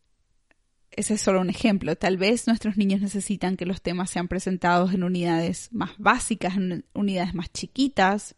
ese 0.98 1.14
es 1.14 1.20
solo 1.20 1.40
un 1.40 1.48
ejemplo, 1.48 1.94
tal 1.94 2.16
vez 2.16 2.48
nuestros 2.48 2.76
niños 2.76 3.00
necesitan 3.00 3.56
que 3.56 3.66
los 3.66 3.80
temas 3.80 4.10
sean 4.10 4.26
presentados 4.26 4.92
en 4.92 5.04
unidades 5.04 5.68
más 5.70 5.92
básicas, 5.96 6.56
en 6.56 6.84
unidades 6.92 7.34
más 7.34 7.52
chiquitas. 7.52 8.34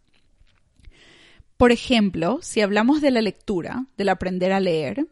Por 1.56 1.72
ejemplo, 1.72 2.38
si 2.42 2.60
hablamos 2.60 3.00
de 3.00 3.12
la 3.12 3.22
lectura, 3.22 3.86
del 3.96 4.10
aprender 4.10 4.52
a 4.52 4.60
leer, 4.60 5.06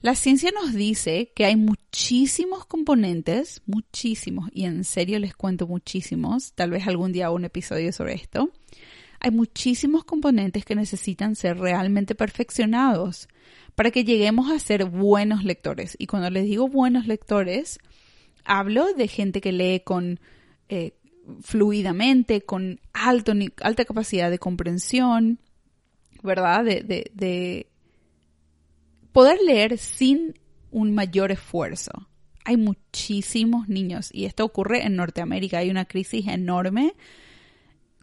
la 0.00 0.14
ciencia 0.14 0.52
nos 0.52 0.72
dice 0.72 1.32
que 1.34 1.44
hay 1.44 1.56
muchísimos 1.56 2.66
componentes, 2.66 3.62
muchísimos, 3.66 4.48
y 4.52 4.64
en 4.64 4.84
serio 4.84 5.18
les 5.18 5.34
cuento 5.34 5.66
muchísimos, 5.66 6.52
tal 6.52 6.70
vez 6.70 6.86
algún 6.86 7.10
día 7.10 7.26
haga 7.26 7.34
un 7.34 7.44
episodio 7.44 7.92
sobre 7.92 8.14
esto, 8.14 8.48
hay 9.18 9.32
muchísimos 9.32 10.04
componentes 10.04 10.64
que 10.64 10.76
necesitan 10.76 11.34
ser 11.34 11.58
realmente 11.58 12.14
perfeccionados 12.14 13.28
para 13.74 13.90
que 13.90 14.04
lleguemos 14.04 14.50
a 14.50 14.58
ser 14.58 14.84
buenos 14.84 15.44
lectores. 15.44 15.96
Y 15.98 16.06
cuando 16.06 16.30
les 16.30 16.44
digo 16.44 16.68
buenos 16.68 17.06
lectores, 17.06 17.78
hablo 18.44 18.92
de 18.92 19.08
gente 19.08 19.40
que 19.40 19.52
lee 19.52 19.80
con 19.80 20.20
eh, 20.68 20.94
fluidamente, 21.42 22.42
con 22.42 22.80
alto, 22.92 23.32
alta 23.62 23.84
capacidad 23.84 24.30
de 24.30 24.38
comprensión, 24.38 25.38
¿verdad? 26.22 26.64
De, 26.64 26.82
de, 26.82 27.10
de 27.14 27.68
poder 29.12 29.38
leer 29.44 29.78
sin 29.78 30.38
un 30.70 30.94
mayor 30.94 31.32
esfuerzo. 31.32 32.08
Hay 32.44 32.56
muchísimos 32.56 33.68
niños 33.68 34.10
y 34.12 34.24
esto 34.24 34.44
ocurre 34.44 34.84
en 34.84 34.96
Norteamérica. 34.96 35.58
Hay 35.58 35.70
una 35.70 35.84
crisis 35.84 36.26
enorme 36.26 36.94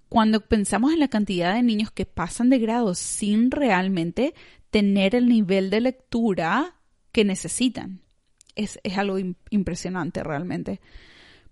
cuando 0.09 0.41
pensamos 0.41 0.93
en 0.93 0.99
la 0.99 1.09
cantidad 1.09 1.53
de 1.53 1.63
niños 1.63 1.91
que 1.91 2.05
pasan 2.05 2.49
de 2.49 2.59
grado 2.59 2.95
sin 2.95 3.51
realmente 3.51 4.33
tener 4.69 5.15
el 5.15 5.27
nivel 5.27 5.69
de 5.69 5.81
lectura 5.81 6.75
que 7.11 7.25
necesitan. 7.25 8.01
Es, 8.55 8.79
algo 8.95 9.17
impresionante 9.49 10.23
realmente. 10.23 10.81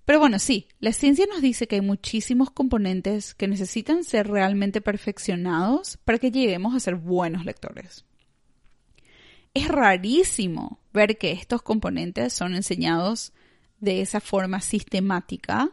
Pero 0.06 0.20
bueno, 0.20 0.38
sí, 0.40 0.68
la 0.80 0.94
ciencia 0.94 1.26
nos 1.28 1.42
dice 1.42 1.68
que 1.68 1.76
hay 1.76 1.82
muchísimos 1.82 2.52
componentes 2.52 3.34
que 3.34 3.48
necesitan 3.48 4.04
ser 4.04 4.28
realmente 4.28 4.82
perfeccionados 4.82 5.98
para 5.98 6.20
que 6.20 6.32
lleguemos 6.32 6.76
a 6.76 6.80
ser 6.80 6.96
buenos 6.96 7.46
lectores. 7.46 8.06
Es 9.54 9.68
rarísimo 9.68 10.80
ver 10.94 11.18
que 11.18 11.32
estos 11.32 11.62
componentes 11.62 12.34
son 12.34 12.56
enseñados 12.56 13.34
de 13.80 14.02
esa 14.02 14.20
forma 14.20 14.62
sistemática 14.62 15.72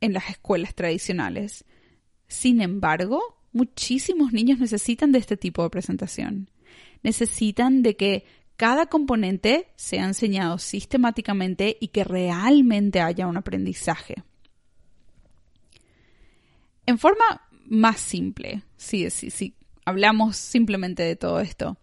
en 0.00 0.12
las 0.12 0.28
escuelas 0.28 0.74
tradicionales. 0.74 1.64
Sin 2.28 2.60
embargo, 2.60 3.38
muchísimos 3.54 4.32
niños 4.32 4.58
necesitan 4.58 5.12
de 5.12 5.20
este 5.20 5.38
tipo 5.38 5.62
de 5.62 5.70
presentación. 5.70 6.50
Necesitan 7.02 7.82
de 7.82 7.96
que 7.96 8.26
cada 8.56 8.86
componente 8.86 9.68
sea 9.76 10.04
enseñado 10.04 10.58
sistemáticamente 10.58 11.78
y 11.80 11.88
que 11.88 12.04
realmente 12.04 13.00
haya 13.00 13.26
un 13.26 13.36
aprendizaje. 13.36 14.22
En 16.86 16.98
forma 16.98 17.48
más 17.66 18.00
simple, 18.00 18.62
si, 18.76 19.08
si 19.10 19.54
hablamos 19.84 20.36
simplemente 20.36 21.02
de 21.02 21.16
todo 21.16 21.40
esto, 21.40 21.78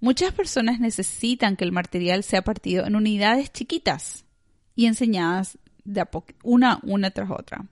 muchas 0.00 0.32
personas 0.32 0.80
necesitan 0.80 1.56
que 1.56 1.64
el 1.64 1.72
material 1.72 2.24
sea 2.24 2.42
partido 2.42 2.86
en 2.86 2.96
unidades 2.96 3.52
chiquitas 3.52 4.24
y 4.74 4.86
enseñadas 4.86 5.58
de 5.84 6.04
una, 6.42 6.80
una 6.82 7.10
tras 7.10 7.30
otra, 7.30 7.66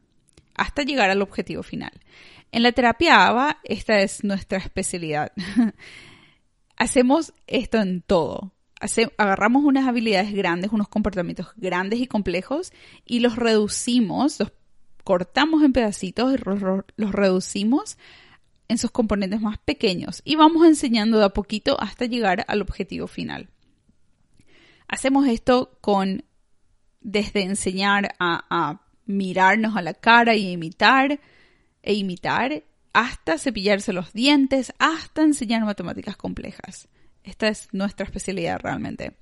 hasta 0.58 0.82
llegar 0.82 1.10
al 1.10 1.22
objetivo 1.22 1.62
final. 1.62 1.92
En 2.52 2.62
la 2.62 2.72
terapia 2.72 3.26
ABA, 3.26 3.58
esta 3.64 4.00
es 4.00 4.24
nuestra 4.24 4.58
especialidad. 4.58 5.32
Hacemos 6.76 7.34
esto 7.46 7.78
en 7.78 8.02
todo. 8.02 8.52
agarramos 9.16 9.64
unas 9.64 9.88
habilidades 9.88 10.32
grandes, 10.32 10.72
unos 10.72 10.88
comportamientos 10.88 11.48
grandes 11.56 12.00
y 12.00 12.06
complejos 12.06 12.72
y 13.04 13.20
los 13.20 13.36
reducimos, 13.36 14.38
los 14.38 14.52
cortamos 15.04 15.62
en 15.62 15.72
pedacitos 15.72 16.34
y 16.34 16.38
los 16.96 17.12
reducimos 17.12 17.98
en 18.68 18.78
sus 18.78 18.90
componentes 18.90 19.40
más 19.40 19.58
pequeños 19.58 20.20
y 20.24 20.36
vamos 20.36 20.66
enseñando 20.66 21.18
de 21.18 21.24
a 21.24 21.30
poquito 21.30 21.80
hasta 21.80 22.04
llegar 22.04 22.44
al 22.48 22.60
objetivo 22.62 23.06
final. 23.06 23.48
Hacemos 24.86 25.26
esto 25.26 25.78
con 25.80 26.24
desde 27.00 27.42
enseñar 27.42 28.14
a, 28.18 28.44
a 28.50 28.87
mirarnos 29.08 29.76
a 29.76 29.82
la 29.82 29.94
cara 29.94 30.36
y 30.36 30.52
imitar, 30.52 31.18
e 31.82 31.94
imitar 31.94 32.62
hasta 32.92 33.38
cepillarse 33.38 33.92
los 33.92 34.12
dientes, 34.12 34.72
hasta 34.78 35.22
enseñar 35.22 35.64
matemáticas 35.64 36.16
complejas. 36.16 36.88
Esta 37.24 37.48
es 37.48 37.68
nuestra 37.72 38.04
especialidad 38.04 38.60
realmente. 38.60 39.16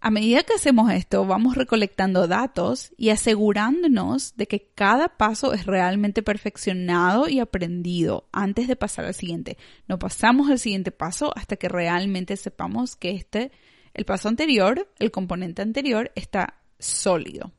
A 0.00 0.10
medida 0.10 0.44
que 0.44 0.54
hacemos 0.54 0.92
esto, 0.92 1.26
vamos 1.26 1.56
recolectando 1.56 2.28
datos 2.28 2.92
y 2.96 3.10
asegurándonos 3.10 4.36
de 4.36 4.46
que 4.46 4.70
cada 4.74 5.16
paso 5.16 5.52
es 5.52 5.66
realmente 5.66 6.22
perfeccionado 6.22 7.28
y 7.28 7.40
aprendido 7.40 8.28
antes 8.30 8.68
de 8.68 8.76
pasar 8.76 9.06
al 9.06 9.14
siguiente. 9.14 9.58
No 9.88 9.98
pasamos 9.98 10.50
al 10.50 10.60
siguiente 10.60 10.92
paso 10.92 11.32
hasta 11.36 11.56
que 11.56 11.68
realmente 11.68 12.36
sepamos 12.36 12.94
que 12.94 13.10
este, 13.10 13.50
el 13.92 14.04
paso 14.04 14.28
anterior, 14.28 14.88
el 15.00 15.10
componente 15.10 15.62
anterior, 15.62 16.12
está 16.14 16.60
sólido. 16.78 17.52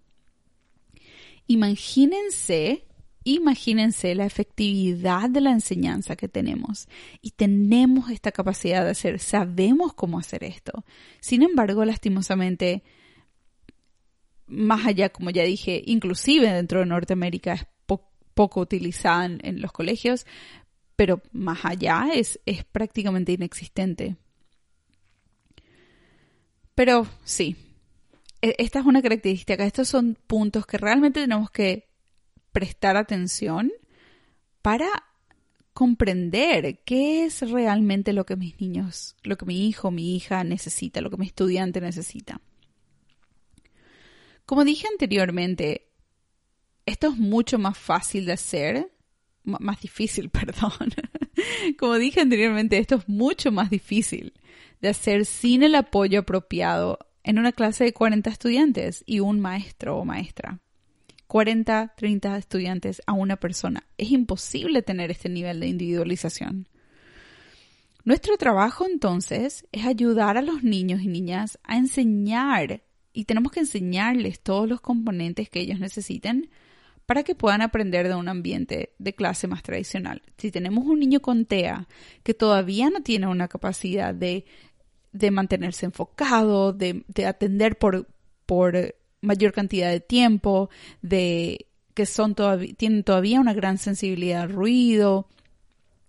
Imagínense 1.50 2.86
Imagínense 3.26 4.16
la 4.16 4.26
efectividad 4.26 5.30
de 5.30 5.42
la 5.42 5.52
enseñanza 5.52 6.16
que 6.16 6.30
tenemos 6.30 6.88
y 7.22 7.32
tenemos 7.32 8.10
esta 8.10 8.32
capacidad 8.32 8.86
de 8.86 8.92
hacer, 8.92 9.20
sabemos 9.20 9.94
cómo 9.94 10.18
hacer 10.18 10.44
esto. 10.46 10.86
Sin 11.20 11.44
embargo, 11.44 11.84
lastimosamente, 11.84 12.82
más 14.48 14.86
allá, 14.86 15.10
como 15.10 15.32
ya 15.32 15.44
dije, 15.44 15.84
inclusive 15.86 16.52
dentro 16.52 16.80
de 16.80 16.86
Norteamérica 16.86 17.54
es 17.54 17.68
poco 18.34 18.62
utilizada 18.62 19.26
en, 19.26 19.62
los 19.62 19.74
colegios, 19.74 20.26
pero 20.96 21.22
más 21.34 21.66
allá 21.66 22.08
es, 22.14 22.40
es 22.46 22.64
prácticamente 22.64 23.34
inexistente. 23.34 24.16
Pero 26.74 27.06
sí, 27.26 27.58
esta 28.42 28.80
es 28.80 28.86
una 28.86 29.02
característica, 29.02 29.64
estos 29.66 29.88
son 29.88 30.18
puntos 30.28 30.66
que 30.66 30.78
realmente 30.78 31.22
tenemos 31.22 31.52
que 31.52 31.90
prestar 32.52 32.98
atención 32.98 33.72
para 34.62 34.88
comprender 35.74 36.82
qué 36.84 37.26
es 37.26 37.50
realmente 37.50 38.14
lo 38.14 38.26
que 38.26 38.36
mis 38.36 38.60
niños, 38.60 39.16
lo 39.24 39.38
que 39.38 39.46
mi 39.46 39.68
hijo, 39.68 39.92
mi 39.92 40.16
hija 40.16 40.44
necesita, 40.44 41.02
lo 41.02 41.10
que 41.10 41.18
mi 41.18 41.28
estudiante 41.28 41.80
necesita. 41.80 42.42
Como 44.46 44.66
dije 44.66 44.88
anteriormente, 44.92 45.90
esto 46.86 47.10
es 47.10 47.18
mucho 47.18 47.60
más 47.60 47.78
fácil 47.78 48.26
de 48.26 48.34
hacer, 48.34 48.92
más 49.44 49.80
difícil, 49.82 50.30
perdón. 50.32 50.72
Como 51.78 51.96
dije 51.96 52.22
anteriormente, 52.22 52.78
esto 52.78 52.96
es 52.96 53.08
mucho 53.08 53.52
más 53.52 53.70
difícil 53.70 54.34
de 54.82 54.90
hacer 54.90 55.26
sin 55.26 55.64
el 55.64 55.76
apoyo 55.76 56.22
apropiado 56.22 57.00
en 57.24 57.40
una 57.40 57.52
clase 57.52 57.84
de 57.84 57.94
40 57.94 58.30
estudiantes 58.30 59.04
y 59.06 59.20
un 59.20 59.40
maestro 59.40 59.98
o 59.98 60.06
maestra. 60.06 60.60
40, 61.28 61.94
30 61.96 62.38
estudiantes 62.38 63.02
a 63.06 63.14
una 63.14 63.36
persona. 63.36 63.84
Es 63.98 64.12
imposible 64.12 64.82
tener 64.82 65.12
este 65.12 65.30
nivel 65.30 65.60
de 65.60 65.68
individualización. 65.68 66.68
Nuestro 68.04 68.38
trabajo 68.38 68.88
entonces 68.88 69.68
es 69.72 69.86
ayudar 69.86 70.38
a 70.38 70.42
los 70.42 70.64
niños 70.64 71.02
y 71.02 71.08
niñas 71.08 71.60
a 71.64 71.78
enseñar 71.78 72.82
y 73.14 73.26
tenemos 73.26 73.52
que 73.52 73.60
enseñarles 73.60 74.40
todos 74.40 74.68
los 74.68 74.82
componentes 74.82 75.50
que 75.50 75.60
ellos 75.60 75.80
necesiten 75.80 76.50
para 77.06 77.24
que 77.24 77.36
puedan 77.36 77.62
aprender 77.62 78.08
de 78.08 78.16
un 78.16 78.30
ambiente 78.30 78.94
de 79.00 79.14
clase 79.14 79.48
más 79.48 79.64
tradicional. 79.64 80.22
Si 80.38 80.52
tenemos 80.52 80.86
un 80.86 81.00
niño 81.00 81.20
con 81.20 81.46
TEA 81.46 81.88
que 82.24 82.34
todavía 82.34 82.90
no 82.90 83.02
tiene 83.02 83.28
una 83.28 83.48
capacidad 83.48 84.14
de, 84.14 84.46
mantenerse 85.32 85.86
enfocado, 85.86 86.74
de, 86.74 87.04
atender 87.28 87.78
por, 87.78 88.08
por 88.46 88.96
mayor 89.22 89.54
cantidad 89.54 89.90
de 89.90 90.00
tiempo, 90.00 90.70
de 91.02 91.68
que 91.94 92.06
son 92.06 92.36
todavía, 92.36 92.74
tienen 92.76 93.04
todavía 93.04 93.40
una 93.40 93.54
gran 93.54 93.78
sensibilidad 93.78 94.44
al 94.44 94.52
ruido, 94.52 95.28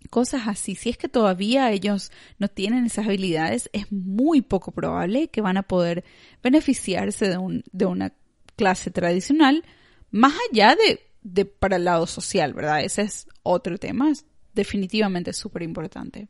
cosas 0.09 0.43
así. 0.47 0.75
Si 0.75 0.91
es 0.91 0.97
que 0.97 1.09
todavía 1.09 1.71
ellos 1.73 2.13
no 2.39 2.49
tienen 2.49 2.87
esas 2.87 3.07
habilidades, 3.07 3.71
es 3.73 3.91
muy 3.91 4.43
poco 4.43 4.73
probable 4.73 5.29
que 5.29 5.41
van 5.41 5.57
a 5.57 5.63
poder 5.63 6.05
beneficiarse 6.43 7.29
de, 7.29 7.39
un, 7.39 7.65
de 7.73 7.87
una 7.87 8.13
clase 8.57 8.91
tradicional, 8.91 9.65
más 10.11 10.35
allá 10.51 10.77
de, 10.77 11.01
de, 11.23 11.45
para 11.45 11.77
el 11.77 11.85
lado 11.85 12.07
social, 12.07 12.53
¿verdad? 12.53 12.83
Ese 12.83 13.03
es 13.03 13.27
otro 13.43 13.79
tema, 13.79 14.11
es 14.11 14.27
definitivamente 14.55 15.33
súper 15.33 15.63
importante. 15.63 16.29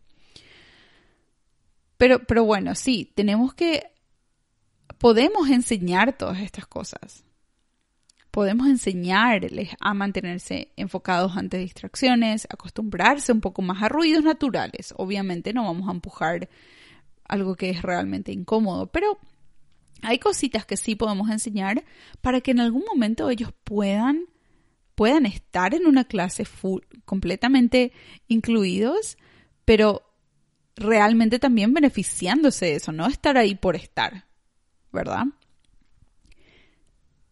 Pero, 2.01 2.25
pero 2.25 2.47
bueno, 2.47 2.75
sí, 2.75 3.13
tenemos 3.15 3.53
que 3.53 3.93
podemos 4.97 5.51
enseñar 5.51 6.17
todas 6.17 6.41
estas 6.41 6.67
cosas. 6.67 7.25
Podemos 8.31 8.69
enseñarles 8.69 9.69
a 9.81 9.93
mantenerse 9.93 10.73
enfocados 10.77 11.37
ante 11.37 11.59
distracciones, 11.59 12.47
acostumbrarse 12.49 13.33
un 13.33 13.43
poco 13.43 13.61
más 13.61 13.83
a 13.83 13.91
ruidos 13.91 14.25
naturales. 14.25 14.95
Obviamente 14.97 15.53
no 15.53 15.65
vamos 15.65 15.91
a 15.91 15.93
empujar 15.93 16.49
algo 17.25 17.55
que 17.55 17.69
es 17.69 17.83
realmente 17.83 18.33
incómodo, 18.33 18.87
pero 18.87 19.19
hay 20.01 20.19
cositas 20.19 20.65
que 20.65 20.79
sí 20.79 20.95
podemos 20.95 21.29
enseñar 21.29 21.85
para 22.23 22.41
que 22.41 22.53
en 22.53 22.61
algún 22.61 22.85
momento 22.91 23.29
ellos 23.29 23.53
puedan 23.63 24.25
puedan 24.95 25.27
estar 25.27 25.75
en 25.75 25.87
una 25.87 26.05
clase 26.05 26.47
full, 26.47 26.81
completamente 27.05 27.93
incluidos, 28.27 29.19
pero 29.67 30.10
realmente 30.81 31.39
también 31.39 31.73
beneficiándose 31.73 32.67
de 32.67 32.75
eso, 32.77 32.91
no 32.91 33.07
estar 33.07 33.37
ahí 33.39 33.55
por 33.55 33.77
estar. 33.77 34.25
¿verdad? 34.93 35.27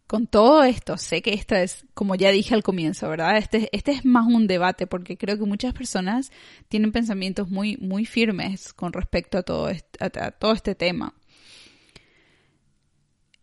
Con 0.07 0.25
todo 0.25 0.63
esto, 0.63 0.97
sé 0.97 1.21
que 1.21 1.33
esta 1.33 1.61
es, 1.61 1.85
como 1.93 2.15
ya 2.15 2.31
dije 2.31 2.55
al 2.55 2.63
comienzo, 2.63 3.07
¿verdad? 3.09 3.37
Este, 3.37 3.69
este 3.71 3.91
es 3.91 4.05
más 4.05 4.25
un 4.25 4.47
debate 4.47 4.87
porque 4.87 5.17
creo 5.17 5.37
que 5.37 5.45
muchas 5.45 5.73
personas 5.73 6.31
tienen 6.67 6.91
pensamientos 6.91 7.49
muy, 7.49 7.77
muy 7.77 8.05
firmes 8.05 8.73
con 8.73 8.91
respecto 8.91 9.37
a 9.37 9.43
todo, 9.43 9.69
este, 9.69 10.03
a, 10.03 10.31
todo 10.31 10.53
este 10.53 10.73
tema. 10.73 11.13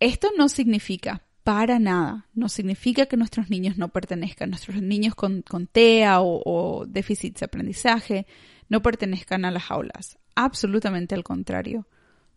Esto 0.01 0.31
no 0.37 0.49
significa 0.49 1.23
para 1.45 1.79
nada. 1.79 2.27
No 2.35 2.49
significa 2.49 3.07
que 3.07 3.17
nuestros 3.17 3.49
niños 3.49 3.78
no 3.78 3.91
pertenezcan, 3.91 4.50
nuestros 4.50 4.83
niños 4.83 5.15
con, 5.15 5.45
TEA 5.71 6.21
o, 6.21 6.43
o, 6.45 6.85
déficits 6.87 7.41
de 7.41 7.47
aprendizaje 7.47 8.26
no 8.69 8.83
pertenezcan 8.83 9.45
a 9.45 9.50
las 9.50 9.71
aulas. 9.71 10.19
Absolutamente 10.35 11.15
al 11.15 11.25
contrario. 11.25 11.87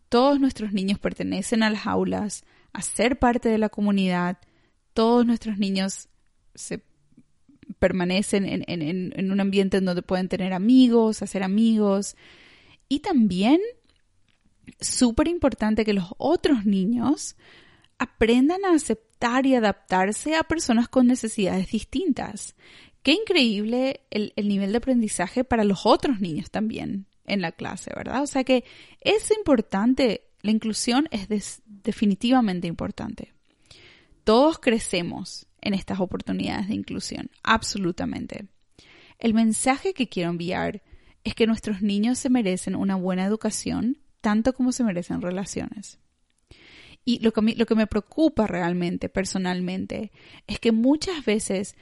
Todos 0.08 0.40
nuestros 0.40 0.72
niños 0.72 0.98
pertenecen 0.98 1.62
a 1.62 1.70
las 1.70 1.86
aulas, 1.86 2.44
a 2.72 2.82
ser 2.82 3.18
parte 3.18 3.48
de 3.48 3.58
la 3.58 3.68
comunidad. 3.68 4.38
Todos 4.92 5.24
nuestros 5.26 5.58
niños 5.58 6.08
se 6.54 6.82
permanecen 7.78 8.64
en, 8.66 9.30
un 9.30 9.40
ambiente 9.40 9.76
en 9.76 9.84
donde 9.84 10.02
pueden 10.02 10.28
tener 10.28 10.52
amigos, 10.52 11.22
hacer 11.22 11.42
amigos. 11.42 12.16
Y 12.88 13.00
también, 13.00 13.60
súper 14.80 15.28
importante 15.28 15.84
que 15.84 15.94
los 15.94 16.12
otros 16.18 16.66
niños 16.66 17.36
aprendan 17.98 18.64
a 18.64 18.74
aceptar 18.74 19.46
y 19.46 19.54
adaptarse 19.54 20.34
a 20.34 20.42
personas 20.42 20.88
con 20.88 21.06
necesidades 21.06 21.70
distintas. 21.70 22.56
Qué 23.02 23.12
increíble 23.12 24.00
el, 24.10 24.32
el 24.36 24.48
nivel 24.48 24.72
de 24.72 24.78
aprendizaje 24.78 25.44
para 25.44 25.64
los 25.64 25.86
otros 25.86 26.20
niños 26.20 26.50
también 26.50 27.06
en 27.24 27.40
la 27.40 27.52
clase, 27.52 27.92
¿verdad? 27.96 28.22
O 28.22 28.26
sea 28.26 28.44
que 28.44 28.64
es 29.00 29.30
importante, 29.30 30.26
la 30.42 30.50
inclusión 30.50 31.08
es 31.10 31.62
definitivamente 31.66 32.66
importante. 32.66 33.32
Todos 34.24 34.58
crecemos 34.58 35.46
en 35.60 35.74
estas 35.74 36.00
oportunidades 36.00 36.68
de 36.68 36.74
inclusión, 36.74 37.30
absolutamente. 37.42 38.48
El 39.18 39.34
mensaje 39.34 39.94
que 39.94 40.08
quiero 40.08 40.30
enviar 40.30 40.82
es 41.24 41.34
que 41.34 41.46
nuestros 41.46 41.82
niños 41.82 42.18
se 42.18 42.30
merecen 42.30 42.74
una 42.74 42.96
buena 42.96 43.24
educación, 43.24 43.98
tanto 44.20 44.52
como 44.52 44.72
se 44.72 44.84
merecen 44.84 45.20
relaciones. 45.20 45.98
Y 47.04 47.20
lo 47.20 47.32
que, 47.32 47.40
lo 47.40 47.66
que 47.66 47.74
me 47.74 47.86
preocupa 47.86 48.46
realmente, 48.46 49.08
personalmente, 49.08 50.12
es 50.46 50.58
que 50.58 50.72
muchas 50.72 51.24
veces 51.24 51.76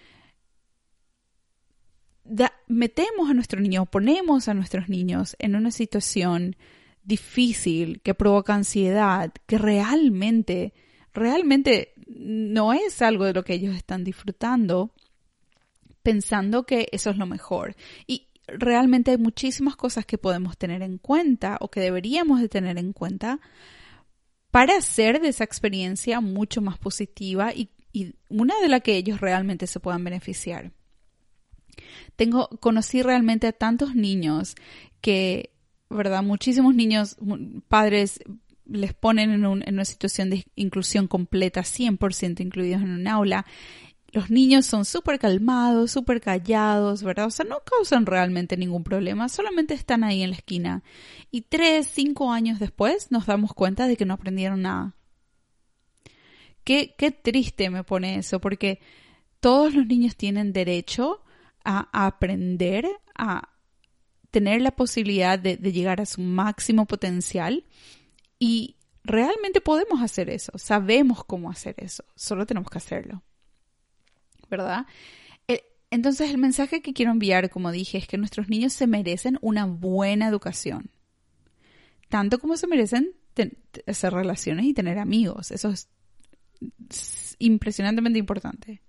metemos 2.66 3.30
a 3.30 3.34
nuestros 3.34 3.62
niños, 3.62 3.88
ponemos 3.88 4.48
a 4.48 4.54
nuestros 4.54 4.88
niños 4.88 5.36
en 5.38 5.56
una 5.56 5.70
situación 5.70 6.56
difícil 7.02 8.00
que 8.02 8.14
provoca 8.14 8.54
ansiedad, 8.54 9.32
que 9.46 9.58
realmente, 9.58 10.74
realmente 11.12 11.94
no 12.06 12.72
es 12.72 13.00
algo 13.02 13.24
de 13.24 13.32
lo 13.32 13.44
que 13.44 13.54
ellos 13.54 13.74
están 13.74 14.04
disfrutando, 14.04 14.92
pensando 16.02 16.64
que 16.64 16.88
eso 16.92 17.10
es 17.10 17.16
lo 17.16 17.26
mejor. 17.26 17.74
Y 18.06 18.28
realmente 18.46 19.12
hay 19.12 19.18
muchísimas 19.18 19.76
cosas 19.76 20.06
que 20.06 20.18
podemos 20.18 20.56
tener 20.56 20.82
en 20.82 20.98
cuenta 20.98 21.56
o 21.60 21.70
que 21.70 21.80
deberíamos 21.80 22.40
de 22.40 22.48
tener 22.48 22.78
en 22.78 22.92
cuenta 22.92 23.40
para 24.50 24.76
hacer 24.76 25.20
de 25.20 25.28
esa 25.28 25.44
experiencia 25.44 26.20
mucho 26.20 26.60
más 26.60 26.78
positiva 26.78 27.52
y, 27.54 27.70
y 27.92 28.14
una 28.28 28.58
de 28.60 28.68
la 28.68 28.80
que 28.80 28.96
ellos 28.96 29.20
realmente 29.20 29.66
se 29.66 29.80
puedan 29.80 30.04
beneficiar. 30.04 30.72
Tengo, 32.16 32.48
conocí 32.60 33.02
realmente 33.02 33.46
a 33.46 33.52
tantos 33.52 33.94
niños 33.94 34.54
que, 35.00 35.50
¿verdad? 35.90 36.22
Muchísimos 36.22 36.74
niños, 36.74 37.16
padres 37.68 38.20
les 38.68 38.92
ponen 38.92 39.32
en, 39.32 39.46
una 39.46 39.84
situación 39.84 40.30
de 40.30 40.46
inclusión 40.54 41.08
completa, 41.08 41.62
100% 41.62 42.40
incluidos 42.40 42.82
en 42.82 42.90
un 42.90 43.08
aula. 43.08 43.46
Los 44.10 44.30
niños 44.30 44.66
son 44.66 44.84
súper 44.84 45.18
calmados, 45.18 45.90
súper 45.90 46.20
callados, 46.20 47.02
¿verdad? 47.02 47.26
O 47.26 47.30
sea, 47.30 47.44
no 47.44 47.58
causan 47.64 48.06
realmente 48.06 48.56
ningún 48.56 48.84
problema, 48.84 49.28
solamente 49.28 49.74
están 49.74 50.04
ahí 50.04 50.22
en 50.22 50.30
la 50.30 50.36
esquina. 50.36 50.82
Y 51.30 51.42
tres, 51.42 51.88
cinco 51.92 52.32
años 52.32 52.58
después 52.58 53.10
nos 53.10 53.26
damos 53.26 53.52
cuenta 53.52 53.86
de 53.86 53.96
que 53.96 54.06
no 54.06 54.14
aprendieron 54.14 54.62
nada. 54.62 54.94
Qué, 56.64 56.94
qué 56.98 57.10
triste 57.10 57.70
me 57.70 57.84
pone 57.84 58.18
eso, 58.18 58.40
porque 58.40 58.80
todos 59.40 59.74
los 59.74 59.86
niños 59.86 60.16
tienen 60.16 60.52
derecho 60.52 61.22
a, 61.64 61.88
aprender 62.06 62.86
a 63.14 63.48
tener 64.30 64.60
la 64.60 64.72
posibilidad 64.72 65.38
de, 65.38 65.56
llegar 65.56 66.00
a 66.00 66.06
su 66.06 66.20
máximo 66.20 66.86
potencial 66.86 67.64
y 68.38 68.76
realmente 69.04 69.60
podemos 69.60 70.02
hacer 70.02 70.30
eso, 70.30 70.52
sabemos 70.56 71.24
cómo 71.24 71.50
hacer 71.50 71.74
eso, 71.78 72.04
solo 72.14 72.46
tenemos 72.46 72.70
que 72.70 72.78
hacerlo. 72.78 73.22
¿Verdad? 74.50 74.86
Entonces 75.90 76.30
el 76.30 76.38
mensaje 76.38 76.82
que 76.82 76.92
quiero 76.92 77.12
enviar, 77.12 77.48
como 77.50 77.72
dije, 77.72 77.98
es 77.98 78.06
que 78.06 78.18
nuestros 78.18 78.48
niños 78.48 78.72
se 78.72 78.86
merecen 78.86 79.38
una 79.40 79.64
buena 79.64 80.28
educación, 80.28 80.90
tanto 82.08 82.38
como 82.38 82.56
se 82.56 82.66
merecen 82.66 83.14
hacer 83.86 84.12
relaciones 84.12 84.66
y 84.66 84.74
tener 84.74 84.98
amigos. 84.98 85.50
Eso 85.50 85.70
es 85.70 85.88
impresionantemente 87.38 88.18
importante. 88.18 88.82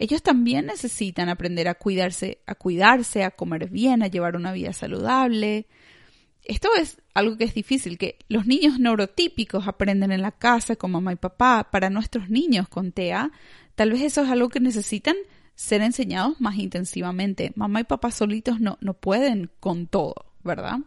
Ellos 0.00 0.22
también 0.22 0.64
necesitan 0.64 1.28
aprender 1.28 1.68
a 1.68 1.74
cuidarse, 1.74 2.40
a 2.46 2.54
cuidarse, 2.54 3.22
a 3.22 3.32
comer 3.32 3.68
bien, 3.68 4.02
a 4.02 4.06
llevar 4.06 4.34
una 4.34 4.50
vida 4.50 4.72
saludable. 4.72 5.66
Esto 6.42 6.70
es 6.74 7.02
algo 7.12 7.36
que 7.36 7.44
es 7.44 7.52
difícil, 7.52 7.98
que 7.98 8.16
los 8.26 8.46
niños 8.46 8.80
neurotípicos 8.80 9.68
aprenden 9.68 10.10
en 10.10 10.22
la 10.22 10.32
casa 10.32 10.76
con 10.76 10.92
mamá 10.92 11.12
y 11.12 11.16
papá. 11.16 11.68
Para 11.70 11.90
nuestros 11.90 12.30
niños 12.30 12.66
con 12.66 12.92
TEA, 12.92 13.30
tal 13.74 13.92
vez 13.92 14.00
eso 14.00 14.22
es 14.22 14.30
algo 14.30 14.48
que 14.48 14.58
necesitan 14.58 15.16
ser 15.54 15.82
enseñados 15.82 16.40
más 16.40 16.56
intensivamente. 16.56 17.52
Mamá 17.54 17.82
y 17.82 17.84
papá 17.84 18.10
solitos 18.10 18.58
no, 18.58 18.78
no 18.80 18.94
pueden 18.94 19.50
con 19.60 19.86
todo, 19.86 20.32
¿verdad? 20.42 20.78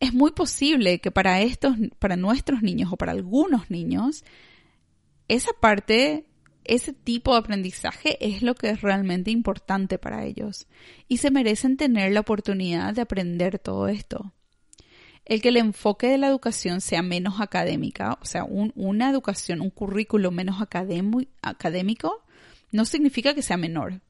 Es 0.00 0.14
muy 0.14 0.30
posible 0.30 1.00
que 1.00 1.10
para 1.10 1.42
estos, 1.42 1.76
para 1.98 2.16
nuestros 2.16 2.62
niños 2.62 2.90
o 2.90 2.96
para 2.96 3.12
algunos 3.12 3.68
niños, 3.68 4.24
esa 5.28 5.50
parte, 5.60 6.24
ese 6.64 6.92
tipo 6.92 7.32
de 7.32 7.38
aprendizaje 7.38 8.16
es 8.20 8.42
lo 8.42 8.54
que 8.54 8.70
es 8.70 8.80
realmente 8.80 9.30
importante 9.30 9.98
para 9.98 10.24
ellos 10.24 10.66
y 11.08 11.18
se 11.18 11.30
merecen 11.30 11.76
tener 11.76 12.12
la 12.12 12.20
oportunidad 12.20 12.94
de 12.94 13.02
aprender 13.02 13.58
todo 13.58 13.88
esto 13.88 14.32
el 15.24 15.40
que 15.40 15.48
el 15.48 15.56
enfoque 15.56 16.08
de 16.08 16.18
la 16.18 16.28
educación 16.28 16.80
sea 16.80 17.02
menos 17.02 17.40
académica, 17.40 18.18
o 18.20 18.24
sea, 18.24 18.44
una 18.44 19.10
educación, 19.10 19.60
un 19.60 19.70
currículo 19.70 20.30
menos 20.30 20.60
académico, 20.60 22.24
no 22.70 22.84
significa 22.84 23.34
que 23.34 23.42
sea 23.42 23.56
menor. 23.56 24.00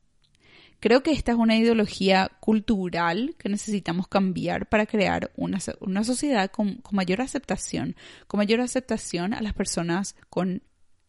Creo 0.80 1.02
que 1.04 1.12
esta 1.12 1.32
es 1.32 1.38
una 1.38 1.56
ideología 1.56 2.30
cultural 2.40 3.36
que 3.38 3.48
necesitamos 3.48 4.08
cambiar 4.08 4.68
para 4.68 4.86
crear 4.86 5.30
una, 5.36 5.60
sociedad 5.60 6.50
con, 6.50 6.82
mayor 6.90 7.20
aceptación, 7.20 7.94
con 8.26 8.38
mayor 8.38 8.60
aceptación 8.60 9.32
a 9.32 9.42
las 9.42 9.54
personas 9.54 10.16
con 10.28 10.62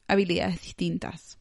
habilidades 0.08 0.62
distintas. 0.62 1.38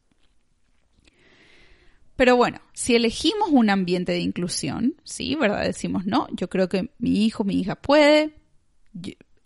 Pero 2.15 2.35
bueno, 2.35 2.59
si 2.73 2.95
elegimos 2.95 3.49
un 3.49 3.69
ambiente 3.69 4.11
de 4.11 4.19
inclusión, 4.19 4.95
sí, 5.03 5.35
¿verdad? 5.35 5.63
Decimos, 5.63 6.05
no, 6.05 6.27
yo 6.31 6.47
creo 6.49 6.69
que 6.69 6.91
mi 6.99 7.25
hijo, 7.25 7.43
mi 7.43 7.59
hija 7.59 7.75
puede, 7.75 8.35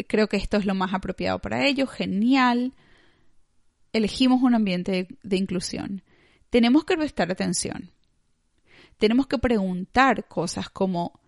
creo 0.08 0.28
que 0.28 0.38
esto 0.38 0.58
es 0.58 0.66
lo 0.66 0.76
más 0.76 0.94
apropiado 0.94 1.40
para 1.40 1.66
ellos, 1.66 1.90
genial. 1.90 2.74
Elegimos 3.94 4.44
un 4.44 4.54
ambiente 4.54 5.08
de, 5.24 5.38
inclusión. 5.38 6.04
Tenemos 6.50 6.84
que 6.84 6.98
prestar 6.98 7.32
atención. 7.32 7.92
Tenemos 8.98 9.28
que 9.28 9.38
preguntar 9.38 10.28
cosas 10.28 10.70
como, 10.70 11.20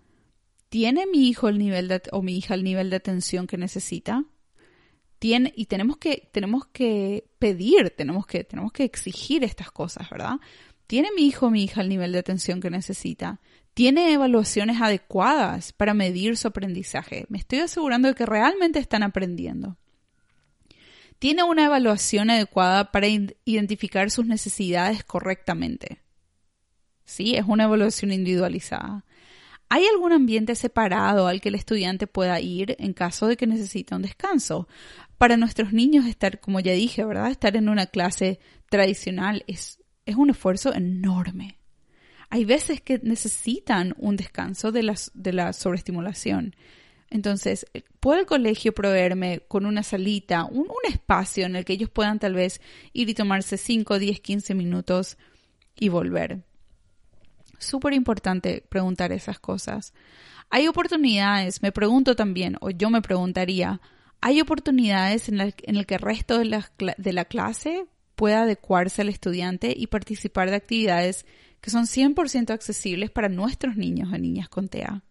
¿tiene 0.67 1.05
mi 1.07 1.29
hijo 1.29 1.47
el 1.47 1.57
nivel 1.57 1.87
de, 1.87 2.01
o 2.11 2.21
mi 2.21 2.37
hija 2.37 2.53
el 2.53 2.63
nivel 2.63 2.89
de 2.89 2.97
atención 2.97 3.47
que 3.47 3.57
necesita? 3.57 4.25
Y 5.21 5.65
tenemos 5.65 5.97
que, 5.97 6.29
tenemos 6.31 6.65
que 6.67 7.25
pedir, 7.39 7.91
tenemos 7.91 8.25
que, 8.25 8.43
tenemos 8.43 8.71
que 8.71 8.83
exigir 8.83 9.43
estas 9.43 9.71
cosas, 9.71 10.09
¿verdad? 10.09 10.39
¿Tiene 10.87 11.09
mi 11.15 11.27
hijo 11.27 11.47
o 11.47 11.49
mi 11.51 11.63
hija 11.63 11.81
el 11.81 11.89
nivel 11.89 12.11
de 12.11 12.19
atención 12.19 12.61
que 12.61 12.69
necesita? 12.69 13.39
tiene 13.79 14.11
evaluaciones 14.11 14.81
adecuadas 14.81 15.71
para 15.71 15.93
medir 15.93 16.35
su 16.35 16.49
aprendizaje. 16.49 17.25
Me 17.29 17.37
estoy 17.37 17.59
asegurando 17.59 18.09
de 18.09 18.13
que 18.13 18.25
realmente 18.25 18.77
están 18.77 19.03
aprendiendo. 19.03 19.77
Tiene 21.17 21.43
una 21.43 21.63
evaluación 21.63 22.29
adecuada 22.29 22.91
para 22.91 23.07
identificar 23.07 24.11
sus 24.11 24.25
necesidades 24.25 25.05
correctamente. 25.05 26.01
Sí, 27.05 27.35
es 27.35 27.45
una 27.47 27.63
evaluación 27.63 28.11
individualizada. 28.11 29.05
¿Hay 29.69 29.85
algún 29.85 30.11
ambiente 30.11 30.55
separado 30.55 31.27
al 31.27 31.39
que 31.39 31.47
el 31.47 31.55
estudiante 31.55 32.05
pueda 32.05 32.41
ir 32.41 32.75
en 32.79 32.91
caso 32.91 33.27
de 33.27 33.37
que 33.37 33.47
necesite 33.47 33.95
un 33.95 34.01
descanso? 34.01 34.67
Para 35.19 35.37
nuestros 35.37 35.71
niños 35.71 36.07
estar, 36.07 36.39
como 36.39 36.59
ya 36.59 36.71
dije, 36.71 37.05
¿verdad? 37.05 37.29
Estar 37.29 37.55
en 37.55 37.69
una 37.69 37.85
clase 37.85 38.39
tradicional 38.71 39.43
es, 39.45 39.79
es 40.07 40.15
un 40.15 40.31
esfuerzo 40.31 40.73
enorme 40.73 41.59
hay 42.29 42.45
veces 42.45 42.81
que 42.81 42.99
necesitan 42.99 43.95
un 43.97 44.15
descanso 44.15 44.71
de 44.71 44.83
la, 44.83 44.95
de 45.13 45.33
la 45.33 45.53
sobreestimulación. 45.53 46.55
Entonces, 47.09 47.65
¿puede 47.99 48.21
el 48.21 48.25
colegio 48.27 48.71
proveerme 48.71 49.41
con 49.47 49.65
una 49.65 49.81
salita, 49.81 50.45
un, 50.45 50.67
un, 50.67 50.93
espacio 50.93 51.47
en 51.47 51.55
el 51.55 51.65
que 51.65 51.73
ellos 51.73 51.89
puedan 51.89 52.19
tal 52.19 52.35
vez 52.35 52.61
ir 52.93 53.09
y 53.09 53.15
tomarse 53.15 53.57
5, 53.57 53.97
10, 53.97 54.19
15 54.19 54.53
minutos 54.53 55.17
y 55.75 55.89
volver? 55.89 56.43
Súper 57.57 57.93
importante 57.93 58.63
preguntar 58.69 59.11
esas 59.11 59.39
cosas. 59.39 59.93
Hay 60.51 60.67
oportunidades, 60.67 61.63
me 61.63 61.71
pregunto 61.71 62.15
también, 62.15 62.57
o 62.61 62.69
yo 62.69 62.91
me 62.91 63.01
preguntaría, 63.01 63.81
¿hay 64.21 64.41
oportunidades 64.41 65.29
en, 65.29 65.37
las 65.37 65.53
que 65.53 65.95
el 65.95 66.01
resto 66.01 66.37
de 66.39 66.45
la, 66.45 66.71
de 66.97 67.13
la 67.13 67.25
clase 67.25 67.85
pueda 68.15 68.43
adecuarse 68.43 69.01
al 69.01 69.09
estudiante 69.09 69.73
y 69.75 69.87
participar 69.87 70.49
de 70.49 70.57
actividades 70.57 71.25
que 71.61 71.69
son 71.69 71.85
100% 71.85 72.51
accesibles 72.51 73.09
para 73.11 73.29
nuestros 73.29 73.75
niños 73.75 74.09
y 74.13 74.19
niñas 74.19 74.49
con 74.49 74.67
TEA. 74.67 75.03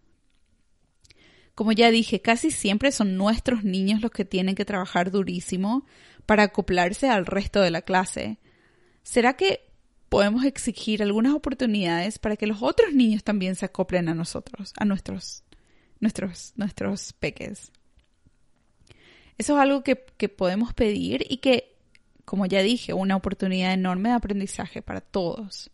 Como 1.54 1.72
ya 1.72 1.90
dije, 1.90 2.20
casi 2.20 2.50
siempre 2.50 2.92
son 2.92 3.16
nuestros 3.16 3.64
niños 3.64 4.00
los 4.00 4.10
que 4.10 4.24
tienen 4.24 4.54
que 4.54 4.64
trabajar 4.64 5.10
durísimo 5.10 5.86
para 6.24 6.44
acoplarse 6.44 7.08
al 7.08 7.26
resto 7.26 7.60
de 7.60 7.70
la 7.70 7.82
clase. 7.82 8.38
¿Será 9.02 9.34
que 9.34 9.68
podemos 10.08 10.44
exigir 10.44 11.02
algunas 11.02 11.34
oportunidades 11.34 12.18
para 12.18 12.36
que 12.36 12.46
los 12.46 12.62
otros 12.62 12.92
niños 12.94 13.24
también 13.24 13.56
se 13.56 13.64
acoplen 13.64 14.08
a 14.08 14.14
nosotros, 14.14 14.72
a 14.76 14.84
nuestros, 14.84 15.42
nuestros, 15.98 16.52
nuestros 16.56 17.12
peques? 17.14 17.72
Eso 19.38 19.54
es 19.56 19.62
algo 19.62 19.82
que, 19.82 20.04
que 20.16 20.28
podemos 20.28 20.74
pedir 20.74 21.24
y 21.28 21.38
que, 21.38 21.76
como 22.24 22.46
ya 22.46 22.62
dije, 22.62 22.92
una 22.92 23.16
oportunidad 23.16 23.72
enorme 23.72 24.10
de 24.10 24.16
aprendizaje 24.16 24.82
para 24.82 25.00
todos. 25.00 25.70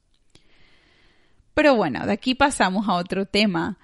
Pero 1.54 1.76
bueno, 1.76 2.04
de 2.04 2.12
aquí 2.12 2.34
pasamos 2.34 2.88
a 2.88 2.94
otro 2.94 3.26
tema. 3.26 3.78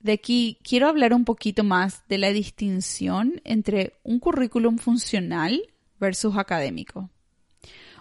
De 0.00 0.12
aquí 0.12 0.58
quiero 0.62 0.88
hablar 0.88 1.14
un 1.14 1.24
poquito 1.24 1.64
más 1.64 2.06
de 2.08 2.18
la 2.18 2.30
distinción 2.30 3.40
entre 3.44 3.94
un 4.02 4.18
currículum 4.18 4.78
funcional 4.78 5.62
versus 5.98 6.36
académico. 6.36 7.08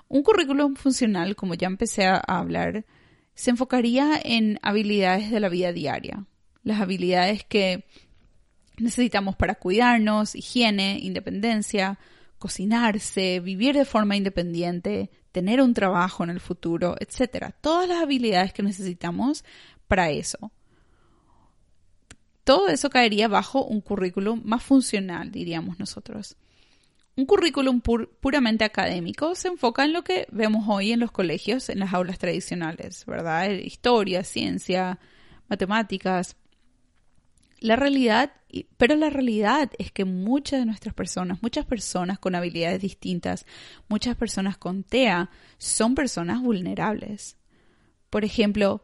Un 0.10 0.24
currículum 0.24 0.76
funcional, 0.76 1.36
como 1.36 1.54
ya 1.54 1.68
empecé 1.68 2.06
a 2.06 2.18
hablar, 2.18 2.86
se 3.36 3.52
enfocaría 3.52 4.20
en 4.24 4.60
habilidades 4.62 5.32
de 5.32 5.40
la 5.40 5.50
vida 5.50 5.72
diaria, 5.72 6.26
las 6.64 6.82
habilidades 6.82 7.44
que 7.44 7.86
necesitamos 8.78 9.36
para 9.36 9.56
cuidarnos, 9.56 10.36
higiene, 10.36 11.00
independencia, 11.02 12.00
cocinarse, 12.40 13.40
vivir 13.40 13.76
de 13.76 13.86
forma 13.86 14.16
independiente, 14.16 15.10
tener 15.32 15.62
un 15.62 15.74
trabajo 15.74 16.24
en 16.24 16.30
el 16.30 16.40
futuro, 16.40 16.96
etc. 17.00 17.54
Todas 17.62 17.88
las 17.88 18.02
habilidades 18.02 18.54
que 18.54 18.64
necesitamos 18.64 19.44
para 19.88 20.10
eso. 20.10 20.52
Todo 22.44 22.68
eso 22.68 22.90
caería 22.90 23.28
bajo 23.28 23.64
un 23.64 23.80
currículum 23.80 24.42
más 24.44 24.64
funcional, 24.64 25.32
diríamos 25.32 25.80
nosotros. 25.80 26.36
Un 27.16 27.26
currículum 27.26 27.80
puramente 27.80 28.66
académico 28.66 29.36
se 29.36 29.48
enfoca 29.48 29.86
en 29.86 29.94
lo 29.94 30.04
que 30.04 30.28
vemos 30.32 30.66
hoy 30.68 30.92
en 30.92 31.00
los 31.00 31.12
colegios, 31.12 31.70
en 31.70 31.80
las 31.80 31.94
aulas 31.94 32.18
tradicionales, 32.18 33.06
¿verdad? 33.06 33.52
Historia, 33.52 34.24
ciencia, 34.24 35.00
matemáticas, 35.48 36.36
la 37.64 37.78
realidad, 37.78 38.34
pero 38.76 38.98
la 38.98 39.10
realidad 39.10 39.72
es 39.78 39.90
que 39.90 40.04
muchas 40.04 40.60
de 40.60 40.66
nuestras 40.66 40.94
personas, 40.94 41.42
muchas 41.42 41.66
personas 41.66 42.20
con 42.20 42.36
habilidades 42.36 42.82
distintas, 42.82 43.46
muchas 43.88 44.18
personas 44.18 44.58
con 44.58 44.84
TEA, 44.84 45.30
son 45.60 45.96
personas 45.96 46.42
vulnerables. 46.42 47.38
Por 48.10 48.26
ejemplo, 48.26 48.84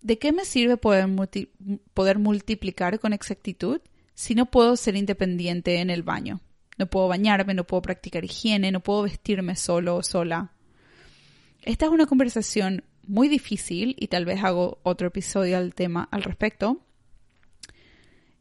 ¿de 0.00 0.18
qué 0.18 0.32
me 0.32 0.44
sirve 0.44 0.76
poder, 0.76 1.08
poder 1.94 2.18
multiplicar 2.18 2.98
con 2.98 3.12
exactitud 3.12 3.80
si 4.14 4.34
no 4.34 4.46
puedo 4.46 4.74
ser 4.74 4.96
independiente 4.96 5.76
en 5.76 5.88
el 5.88 6.02
baño? 6.02 6.40
No 6.76 6.90
puedo 6.90 7.06
bañarme, 7.06 7.54
no 7.54 7.68
puedo 7.68 7.82
practicar 7.82 8.24
higiene, 8.24 8.72
no 8.72 8.80
puedo 8.80 9.02
vestirme 9.02 9.54
solo 9.54 9.94
o 9.94 10.02
sola. 10.02 10.54
Esta 11.62 11.86
es 11.86 11.92
una 11.92 12.06
conversación 12.06 12.82
muy 13.06 13.28
difícil 13.28 13.94
y 13.96 14.08
tal 14.08 14.24
vez 14.24 14.42
hago 14.42 14.80
otro 14.82 15.06
episodio 15.06 15.56
al 15.56 15.72
tema 15.72 16.08
al 16.10 16.24
respecto 16.24 16.82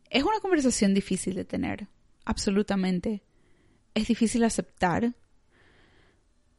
es 0.10 0.24
una 0.24 0.39
conversación 0.39 0.93
difícil 0.93 1.36
de 1.36 1.46
tener, 1.46 1.88
absolutamente. 2.26 3.24
Es 3.93 4.08
difícil 4.08 4.43
aceptar. 4.43 5.13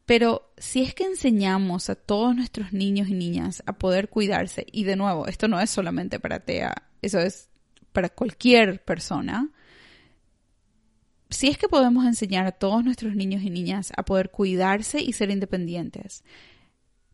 Pero 0.05 0.51
si 0.57 0.81
es 0.81 0.95
que 0.95 1.03
enseñamos 1.03 1.89
a 1.89 1.95
todos 1.95 2.35
nuestros 2.35 2.73
niños 2.73 3.07
y 3.09 3.13
niñas 3.13 3.61
a 3.65 3.73
poder 3.73 4.09
cuidarse, 4.09 4.65
y 4.71 4.83
de 4.83 4.95
nuevo, 4.95 5.27
esto 5.27 5.47
no 5.47 5.59
es 5.59 5.69
solamente 5.69 6.19
para 6.19 6.39
TEA, 6.39 6.73
eso 7.01 7.19
es 7.19 7.49
para 7.91 8.09
cualquier 8.09 8.83
persona, 8.83 9.51
si 11.29 11.47
es 11.47 11.57
que 11.57 11.67
podemos 11.67 12.05
enseñar 12.05 12.47
a 12.47 12.51
todos 12.51 12.83
nuestros 12.83 13.15
niños 13.15 13.43
y 13.43 13.49
niñas 13.49 13.93
a 13.95 14.03
poder 14.03 14.31
cuidarse 14.31 14.99
y 14.99 15.13
ser 15.13 15.29
independientes, 15.29 16.23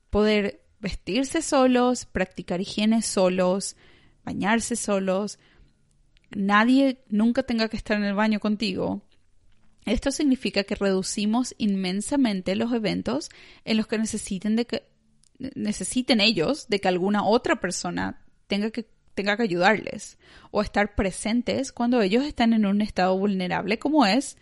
poder 0.09 0.61
vestirse 0.79 1.41
solos, 1.41 2.05
practicar 2.05 2.61
higiene 2.61 3.01
solos, 3.01 3.75
bañarse 4.23 4.75
solos, 4.75 5.37
nadie 6.35 6.99
nunca 7.09 7.43
tenga 7.43 7.69
que 7.69 7.77
estar 7.77 7.97
en 7.97 8.03
el 8.03 8.13
baño 8.13 8.39
contigo, 8.39 9.01
esto 9.85 10.11
significa 10.11 10.63
que 10.63 10.75
reducimos 10.75 11.55
inmensamente 11.57 12.55
los 12.55 12.73
eventos 12.73 13.29
en 13.63 13.77
los 13.77 13.87
que 13.87 13.97
necesiten 13.97 14.55
de 14.55 14.65
que 14.65 14.83
necesiten 15.37 16.21
ellos 16.21 16.67
de 16.69 16.79
que 16.79 16.87
alguna 16.87 17.25
otra 17.25 17.59
persona 17.59 18.21
tenga 18.47 18.71
que 18.71 18.87
tenga 19.15 19.37
que 19.37 19.43
ayudarles 19.43 20.17
o 20.51 20.61
estar 20.61 20.95
presentes 20.95 21.71
cuando 21.71 22.01
ellos 22.01 22.25
están 22.25 22.53
en 22.53 22.65
un 22.65 22.81
estado 22.81 23.17
vulnerable 23.17 23.79
como 23.79 24.05
es 24.05 24.37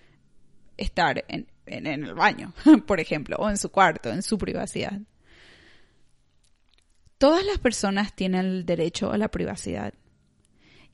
estar 0.78 1.24
en, 1.28 1.48
en 1.68 1.86
el 1.86 2.14
baño, 2.16 2.54
por 2.88 3.00
ejemplo, 3.00 3.38
o 3.38 3.50
en 3.50 3.58
su 3.58 3.70
cuarto, 3.70 4.10
en 4.10 4.24
su 4.24 4.38
privacidad. 4.40 5.00
Todas 7.20 7.46
las 7.46 7.60
personas 7.60 8.16
tienen 8.16 8.46
el 8.46 8.66
derecho 8.66 9.12
a 9.12 9.18
la 9.18 9.30
privacidad 9.30 9.94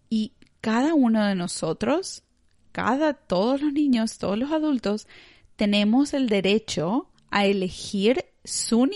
y 0.09 0.33
cada 0.62 0.93
uno 0.93 1.26
de 1.26 1.36
nosotros, 1.36 2.24
cada, 2.72 3.13
todos 3.13 3.62
los 3.62 3.74
niños, 3.74 4.17
todos 4.17 4.38
los 4.38 4.52
adultos, 4.52 5.08
tenemos 5.56 6.13
el 6.13 6.30
derecho 6.30 7.10
a 7.30 7.45
elegir 7.45 8.26
su, 8.43 8.89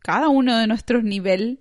cada 0.00 0.28
uno 0.28 0.58
de 0.58 0.66
nuestros 0.66 1.02
nivel 1.02 1.60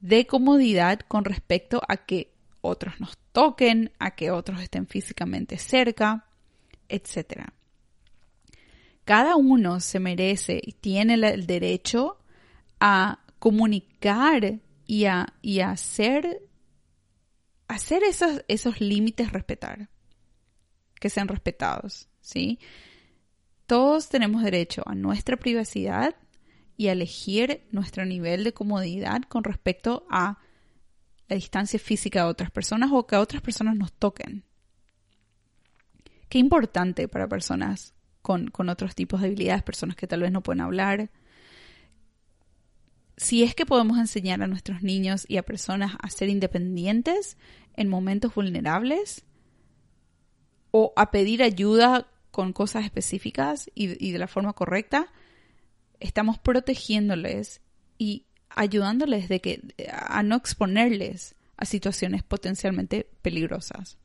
de 0.00 0.26
comodidad 0.26 1.00
con 1.00 1.24
respecto 1.24 1.80
a 1.88 1.96
que 1.96 2.34
otros 2.60 3.00
nos 3.00 3.16
toquen, 3.32 3.92
a 3.98 4.12
que 4.12 4.30
otros 4.30 4.60
estén 4.60 4.86
físicamente 4.86 5.58
cerca, 5.58 6.26
etc. 6.88 7.44
Cada 9.04 9.36
uno 9.36 9.80
se 9.80 10.00
merece 10.00 10.60
y 10.62 10.72
tiene 10.72 11.14
el 11.14 11.46
derecho 11.46 12.18
a 12.80 13.20
comunicar 13.38 14.60
y 14.86 15.04
a, 15.06 15.32
y 15.42 15.60
hacer, 15.60 16.42
hacer 17.68 18.02
esos, 18.02 18.44
esos 18.48 18.80
límites 18.80 19.32
respetar, 19.32 19.88
que 21.00 21.10
sean 21.10 21.28
respetados, 21.28 22.08
¿sí? 22.20 22.58
Todos 23.66 24.08
tenemos 24.08 24.42
derecho 24.42 24.82
a 24.86 24.94
nuestra 24.94 25.36
privacidad 25.36 26.14
y 26.76 26.88
a 26.88 26.92
elegir 26.92 27.66
nuestro 27.70 28.04
nivel 28.04 28.44
de 28.44 28.52
comodidad 28.52 29.22
con 29.22 29.44
respecto 29.44 30.06
a 30.10 30.38
la 31.28 31.36
distancia 31.36 31.78
física 31.78 32.24
de 32.24 32.30
otras 32.30 32.50
personas 32.50 32.90
o 32.92 33.06
que 33.06 33.16
otras 33.16 33.42
personas 33.42 33.76
nos 33.76 33.92
toquen. 33.92 34.44
Qué 36.28 36.38
importante 36.38 37.08
para 37.08 37.28
personas 37.28 37.94
con, 38.20 38.48
con 38.48 38.68
otros 38.68 38.94
tipos 38.94 39.20
de 39.20 39.28
habilidades, 39.28 39.62
personas 39.62 39.96
que 39.96 40.06
tal 40.06 40.20
vez 40.20 40.32
no 40.32 40.42
pueden 40.42 40.60
hablar. 40.60 41.10
Si 43.24 43.42
es 43.42 43.54
que 43.54 43.64
podemos 43.64 43.96
enseñar 43.96 44.42
a 44.42 44.46
nuestros 44.46 44.82
niños 44.82 45.24
y 45.26 45.38
a 45.38 45.42
personas 45.42 45.96
a 45.98 46.10
ser 46.10 46.28
independientes 46.28 47.38
en 47.74 47.88
momentos 47.88 48.34
vulnerables 48.34 49.24
o 50.72 50.92
a 50.94 51.10
pedir 51.10 51.42
ayuda 51.42 52.06
con 52.30 52.52
cosas 52.52 52.84
específicas 52.84 53.70
y, 53.74 54.12
de 54.12 54.18
la 54.18 54.28
forma 54.28 54.52
correcta, 54.52 55.10
estamos 56.00 56.38
protegiéndoles 56.38 57.62
y 57.96 58.26
ayudándoles 58.50 59.30
de 59.30 59.40
que, 59.40 59.74
a 59.90 60.22
no 60.22 60.36
exponerles 60.36 61.34
a 61.56 61.64
situaciones 61.64 62.22
potencialmente 62.22 63.08
peligrosas. 63.22 63.96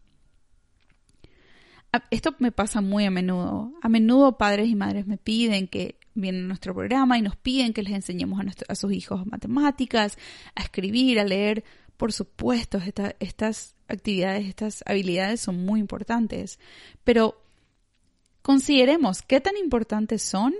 Esto 2.12 2.36
me 2.39 2.52
pasa 2.52 2.82
muy 2.82 3.06
a 3.06 3.12
menudo. 3.12 3.73
A 3.82 3.89
menudo 3.89 4.38
padres 4.38 4.69
y 4.69 4.75
madres 4.75 5.08
me 5.08 5.17
piden 5.17 5.67
que 5.67 5.97
vienen 6.13 6.45
a 6.45 6.47
nuestro 6.47 6.73
programa 6.73 7.17
y 7.17 7.21
nos 7.21 7.36
piden 7.36 7.73
que 7.73 7.84
les 7.84 7.93
enseñemos 7.93 8.41
a, 8.67 8.75
sus 8.75 8.93
hijos 8.93 9.25
matemáticas, 9.25 10.17
a 10.56 10.62
escribir, 10.62 11.19
a 11.19 11.23
leer. 11.23 11.63
Por 11.97 12.13
supuesto, 12.13 12.80
estas 13.19 13.75
actividades, 13.88 14.47
estas 14.47 14.84
habilidades 14.86 15.41
son 15.41 15.65
muy 15.65 15.80
importantes, 15.80 16.60
pero 17.04 17.41
Consideremos 18.41 19.21
qué 19.21 19.41
tan 19.41 19.58
importantes 19.58 20.21
son 20.21 20.56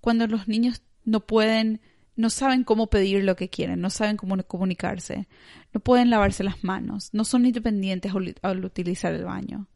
cuando 0.00 0.26
los 0.26 0.48
niños 0.48 0.82
no 1.04 1.20
pueden, 1.26 1.80
no 2.16 2.30
saben 2.30 2.64
cómo 2.64 2.88
pedir 2.88 3.22
lo 3.24 3.36
que 3.36 3.48
quieren, 3.48 3.80
no 3.80 3.90
saben 3.90 4.16
cómo 4.16 4.36
comunicarse, 4.44 5.28
no 5.72 5.80
pueden 5.80 6.10
lavarse 6.10 6.42
las 6.42 6.64
manos, 6.64 7.10
no 7.12 7.24
son 7.24 7.46
independientes 7.46 8.12
al 8.42 8.64
utilizar 8.64 9.14
el 9.14 9.24
baño. 9.24 9.68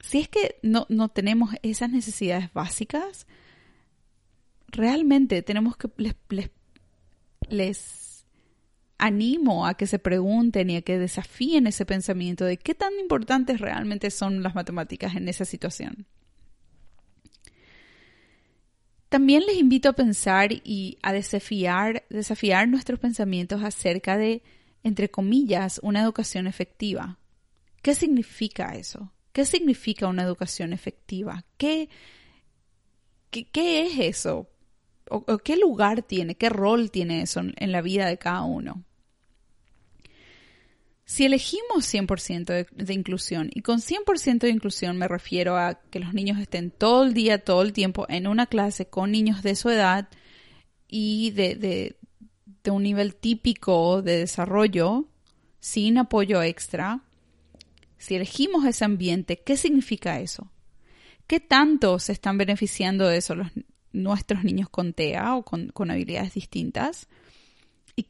Si 0.00 0.20
es 0.20 0.28
que 0.28 0.56
no, 0.62 0.86
no 0.88 1.08
tenemos 1.08 1.54
esas 1.62 1.90
necesidades 1.90 2.52
básicas, 2.52 3.26
realmente 4.68 5.42
tenemos 5.42 5.76
que 5.76 5.90
les, 5.96 6.14
les, 6.28 6.50
les 7.48 8.26
animo 8.98 9.66
a 9.66 9.74
que 9.74 9.86
se 9.86 9.98
pregunten 9.98 10.70
y 10.70 10.76
a 10.76 10.82
que 10.82 10.98
desafíen 10.98 11.66
ese 11.66 11.86
pensamiento 11.86 12.44
de 12.44 12.58
qué 12.58 12.74
tan 12.74 12.92
importantes 13.00 13.60
realmente 13.60 14.10
son 14.10 14.42
las 14.42 14.54
matemáticas 14.54 15.14
en 15.14 15.28
esa 15.28 15.44
situación. 15.44 16.06
También 19.08 19.46
les 19.46 19.56
invito 19.56 19.88
a 19.88 19.94
pensar 19.94 20.50
y 20.52 20.98
a 21.02 21.12
desafiar, 21.12 22.04
desafiar 22.10 22.68
nuestros 22.68 22.98
pensamientos 22.98 23.62
acerca 23.62 24.18
de, 24.18 24.42
entre 24.82 25.10
comillas, 25.10 25.80
una 25.82 26.02
educación 26.02 26.46
efectiva. 26.46 27.18
¿Qué 27.80 27.94
significa 27.94 28.74
eso? 28.74 29.12
¿Qué 29.38 29.44
significa 29.44 30.08
una 30.08 30.24
educación 30.24 30.72
efectiva? 30.72 31.44
¿Qué, 31.58 31.88
qué, 33.30 33.86
es 33.86 34.00
eso? 34.00 34.50
o, 35.08 35.38
qué 35.38 35.56
lugar 35.56 36.02
tiene? 36.02 36.34
¿Qué 36.34 36.48
rol 36.48 36.90
tiene 36.90 37.22
eso 37.22 37.42
en 37.54 37.70
la 37.70 37.80
vida 37.80 38.08
de 38.08 38.18
cada 38.18 38.42
uno? 38.42 38.82
Si 41.04 41.24
elegimos 41.24 41.86
100% 41.94 42.66
de, 42.68 42.92
inclusión, 42.92 43.48
y 43.54 43.62
con 43.62 43.78
100% 43.78 44.40
de 44.40 44.50
inclusión 44.50 44.98
me 44.98 45.06
refiero 45.06 45.56
a 45.56 45.74
que 45.88 46.00
los 46.00 46.14
niños 46.14 46.40
estén 46.40 46.72
todo 46.72 47.04
el 47.04 47.14
día, 47.14 47.38
todo 47.38 47.62
el 47.62 47.72
tiempo 47.72 48.06
en 48.08 48.26
una 48.26 48.46
clase 48.46 48.88
con 48.88 49.12
niños 49.12 49.44
de 49.44 49.54
su 49.54 49.70
edad 49.70 50.08
y 50.88 51.30
de, 51.30 51.94
de 52.64 52.70
un 52.72 52.82
nivel 52.82 53.14
típico 53.14 54.02
de 54.02 54.18
desarrollo, 54.18 55.06
sin 55.60 55.96
apoyo 55.98 56.42
extra, 56.42 57.04
si 57.98 58.14
elegimos 58.14 58.64
ese 58.64 58.84
ambiente, 58.84 59.42
¿qué 59.44 59.56
significa 59.56 60.20
eso? 60.20 60.50
¿Qué 61.26 61.40
tanto 61.40 61.98
se 61.98 62.12
están 62.12 62.38
beneficiando 62.38 63.06
de 63.06 63.18
eso 63.18 63.34
los, 63.34 63.48
nuestros 63.92 64.44
niños 64.44 64.68
con 64.70 64.92
TEA 64.94 65.34
o 65.34 65.44
con, 65.44 65.90
habilidades 65.90 66.34
distintas? 66.34 67.08
¿Y, 67.96 68.06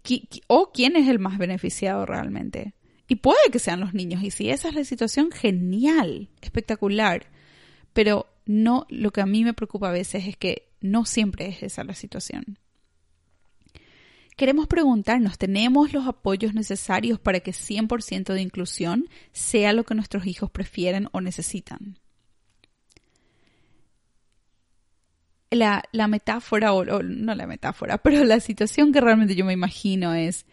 ¿O 0.47 0.71
quién 0.73 0.97
es 0.97 1.09
el 1.09 1.19
más 1.19 1.39
beneficiado 1.39 2.07
realmente? 2.07 2.75
Y 3.09 3.17
puede 3.17 3.51
que 3.51 3.59
sean 3.59 3.81
los 3.81 3.95
niños. 3.95 4.23
Y 4.23 4.31
si 4.31 4.51
esa 4.51 4.69
es 4.69 4.75
la 4.75 4.85
situación, 4.85 5.31
genial, 5.33 6.29
espectacular. 6.43 7.27
Pero 7.95 8.27
no, 8.45 8.87
lo 8.91 9.11
que 9.11 9.23
a 9.23 9.27
mí 9.27 9.45
me 9.45 9.55
preocupa 9.55 9.89
a 9.89 9.93
veces 9.93 10.29
es 10.29 10.37
que 10.37 10.69
no 10.81 11.07
siempre 11.07 11.49
es 11.49 11.63
esa 11.63 11.85
la 11.85 11.95
situación. 11.95 12.59
Queremos 14.39 14.69
preguntarnos, 14.69 15.37
¿tenemos 15.37 15.93
los 15.93 16.07
apoyos 16.07 16.55
necesarios 16.55 17.19
para 17.19 17.41
que 17.41 17.51
100% 17.51 18.35
de 18.35 18.41
inclusión 18.41 19.09
sea 19.33 19.73
lo 19.73 19.83
que 19.83 19.97
nuestros 19.97 20.29
hijos 20.29 20.49
prefieren 20.49 21.09
o 21.11 21.21
necesitan? 21.21 21.99
La, 25.51 25.83
metáfora, 26.07 26.73
o, 26.73 26.85
no 26.85 27.35
la 27.35 27.49
metáfora, 27.49 27.99
pero 28.05 28.23
la 28.23 28.39
situación 28.39 28.93
que 28.93 29.01
realmente 29.01 29.35
yo 29.35 29.45
me 29.45 29.55
imagino 29.55 30.15
es, 30.15 30.47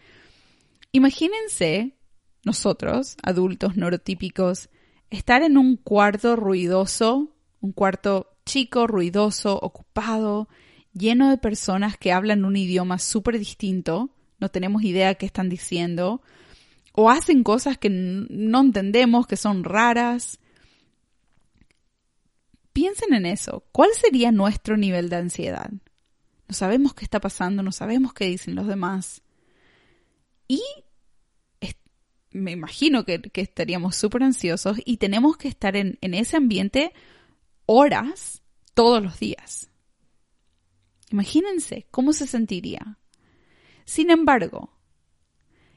imagínense 0.92 1.96
nosotros, 2.44 3.18
adultos 3.22 3.78
neurotípicos, 3.78 4.70
estar 5.12 5.44
en 5.44 5.60
un 5.60 5.78
cuarto 5.78 6.36
ruidoso, 6.36 7.36
un 7.62 7.72
cuarto 7.72 8.36
chico, 8.48 8.88
ruidoso, 8.88 9.60
ocupado, 9.60 10.50
lleno 10.96 11.30
de 11.30 11.38
personas 11.38 11.98
que 11.98 12.12
hablan 12.12 12.46
un 12.46 12.56
idioma 12.56 12.98
súper 12.98 13.38
distinto, 13.38 14.10
no 14.40 14.50
tenemos 14.50 14.84
idea 14.84 15.16
qué 15.16 15.26
están 15.26 15.50
diciendo, 15.50 16.22
o 16.94 17.10
hacen 17.10 17.44
cosas 17.44 17.78
que 17.78 17.90
no 17.90 18.62
entendemos, 18.62 19.28
que 19.28 19.36
son 19.36 19.64
raras. 19.64 20.40
Piensen 22.72 23.14
en 23.14 23.26
eso. 23.26 23.66
¿Cuál 23.72 23.90
sería 23.94 24.32
nuestro 24.32 24.78
nivel 24.78 25.10
de 25.10 25.18
ansiedad? 25.18 25.70
No 26.48 26.56
sabemos 26.56 26.94
qué 26.94 27.04
está 27.04 27.20
pasando, 27.20 27.64
no 27.64 27.72
sabemos 27.72 28.14
qué 28.14 28.26
dicen 28.26 28.56
los 28.56 28.68
demás. 28.68 29.22
Y 30.48 30.62
me 32.32 32.52
imagino 32.52 33.06
que, 33.06 33.22
estaríamos 33.34 33.96
súper 33.96 34.24
ansiosos 34.24 34.78
y 34.86 34.98
tenemos 34.98 35.38
que 35.38 35.48
estar 35.48 35.76
en, 35.76 35.98
en 36.02 36.14
ese 36.14 36.38
ambiente 36.38 36.94
horas 37.66 38.42
todos 38.74 39.02
los 39.02 39.20
días. 39.20 39.70
Imagínense 41.12 41.88
cómo 41.92 42.14
se 42.14 42.28
sentiría. 42.28 42.98
Sin 43.86 44.10
embargo, 44.10 44.74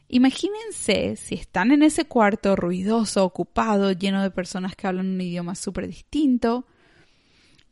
imagínense 0.09 1.17
si 1.17 1.35
están 1.35 1.71
en 1.73 1.83
ese 1.83 2.07
cuarto 2.07 2.57
ruidoso, 2.57 3.25
ocupado, 3.25 3.93
lleno 3.93 4.23
de 4.23 4.31
personas 4.31 4.75
que 4.75 4.87
hablan 4.87 5.07
un 5.07 5.21
idioma 5.21 5.55
súper 5.55 5.87
distinto, 5.87 6.67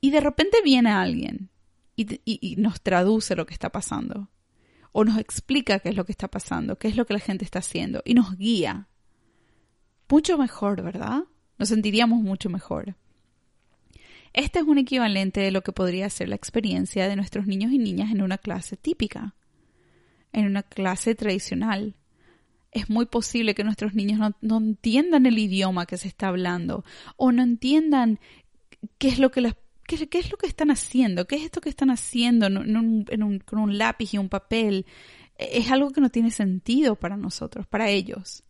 y 0.01 0.11
de 0.11 0.21
repente 0.21 0.59
viene 0.63 0.91
alguien 0.91 1.51
y, 1.97 2.57
nos 2.59 2.81
traduce 2.81 3.35
lo 3.35 3.47
que 3.47 3.55
está 3.55 3.71
pasando 3.71 4.31
o 4.93 5.05
nos 5.05 5.19
explica 5.19 5.79
qué 5.81 5.89
es 5.89 5.97
lo 5.97 6.05
que 6.05 6.13
está 6.13 6.29
pasando, 6.29 6.79
qué 6.79 6.89
es 6.89 6.97
lo 6.97 7.07
que 7.07 7.15
la 7.15 7.21
gente 7.21 7.45
está 7.45 7.59
haciendo 7.59 8.03
y 8.05 8.15
nos 8.15 8.37
guía. 8.37 8.89
Mucho 10.09 10.39
mejor, 10.39 10.83
¿verdad? 10.83 11.25
Nos 11.59 11.69
sentiríamos 11.71 12.23
mucho 12.23 12.49
mejor. 12.49 12.97
Este 14.37 14.59
es 14.59 14.67
un 14.67 14.77
equivalente 14.77 15.41
de 15.41 15.51
lo 15.51 15.63
que 15.63 15.73
podría 15.73 16.11
ser 16.11 16.29
la 16.29 16.37
experiencia 16.37 17.09
de 17.09 17.17
nuestros 17.17 17.47
niños 17.47 17.73
y 17.73 17.79
niñas 17.79 18.13
en 18.13 18.21
una 18.21 18.37
clase 18.37 18.77
típica, 18.77 19.35
en 20.31 20.45
una 20.45 20.63
clase 20.63 21.15
tradicional. 21.15 21.95
Es 22.71 22.91
muy 22.91 23.07
posible 23.07 23.55
que 23.55 23.65
nuestros 23.65 23.95
niños 23.95 24.21
no, 24.43 24.59
entiendan 24.59 25.25
el 25.25 25.39
idioma 25.39 25.87
que 25.87 25.97
se 25.97 26.07
está 26.09 26.29
hablando 26.29 26.85
o 27.17 27.33
no 27.33 27.43
entiendan 27.43 28.21
qué 28.99 29.09
es 29.09 29.19
lo 29.19 29.31
que 29.31 29.41
las 29.41 29.57
¿Qué, 29.89 30.19
es 30.19 30.33
lo 30.33 30.37
que 30.37 30.49
están 30.49 30.73
haciendo? 30.73 31.29
¿Qué 31.29 31.37
es 31.37 31.45
esto 31.45 31.61
que 31.61 31.69
están 31.69 31.91
haciendo 31.91 32.49
con 32.49 33.59
un 33.61 33.79
lápiz 33.79 34.15
y 34.15 34.19
un 34.19 34.29
papel? 34.29 34.85
es 35.39 35.71
algo 35.71 35.91
que 35.91 36.01
no 36.01 36.11
tiene 36.11 36.31
sentido 36.31 36.97
para 36.97 37.17
nosotros, 37.17 37.67
para 37.67 37.89
ellos. 37.91 38.43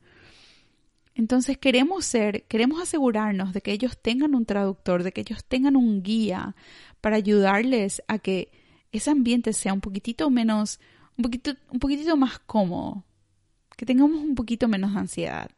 Entonces 1.16 1.56
queremos 1.56 2.04
ser, 2.04 2.44
queremos 2.44 2.80
asegurarnos 2.80 3.54
de 3.54 3.62
que 3.62 3.72
ellos 3.72 3.98
tengan 4.00 4.34
un 4.34 4.44
traductor, 4.44 5.02
de 5.02 5.12
que 5.12 5.22
ellos 5.22 5.42
tengan 5.46 5.74
un 5.74 6.02
guía 6.02 6.54
para 7.00 7.16
ayudarles 7.16 8.02
a 8.06 8.18
que 8.18 8.50
ese 8.92 9.10
ambiente 9.10 9.54
sea 9.54 9.72
un 9.72 9.80
poquitito 9.80 10.28
menos, 10.28 10.78
un 11.16 11.22
poquito, 11.22 11.52
un 11.70 11.78
poquitito 11.78 12.18
más 12.18 12.38
cómodo, 12.40 13.02
que 13.78 13.86
tengamos 13.86 14.20
un 14.20 14.34
poquito 14.34 14.68
menos 14.68 14.92
de 14.92 15.00
ansiedad. 15.00 15.50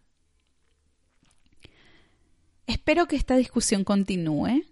Espero 2.68 3.08
que 3.08 3.16
esta 3.16 3.34
discusión 3.36 3.82
continúe. 3.82 4.62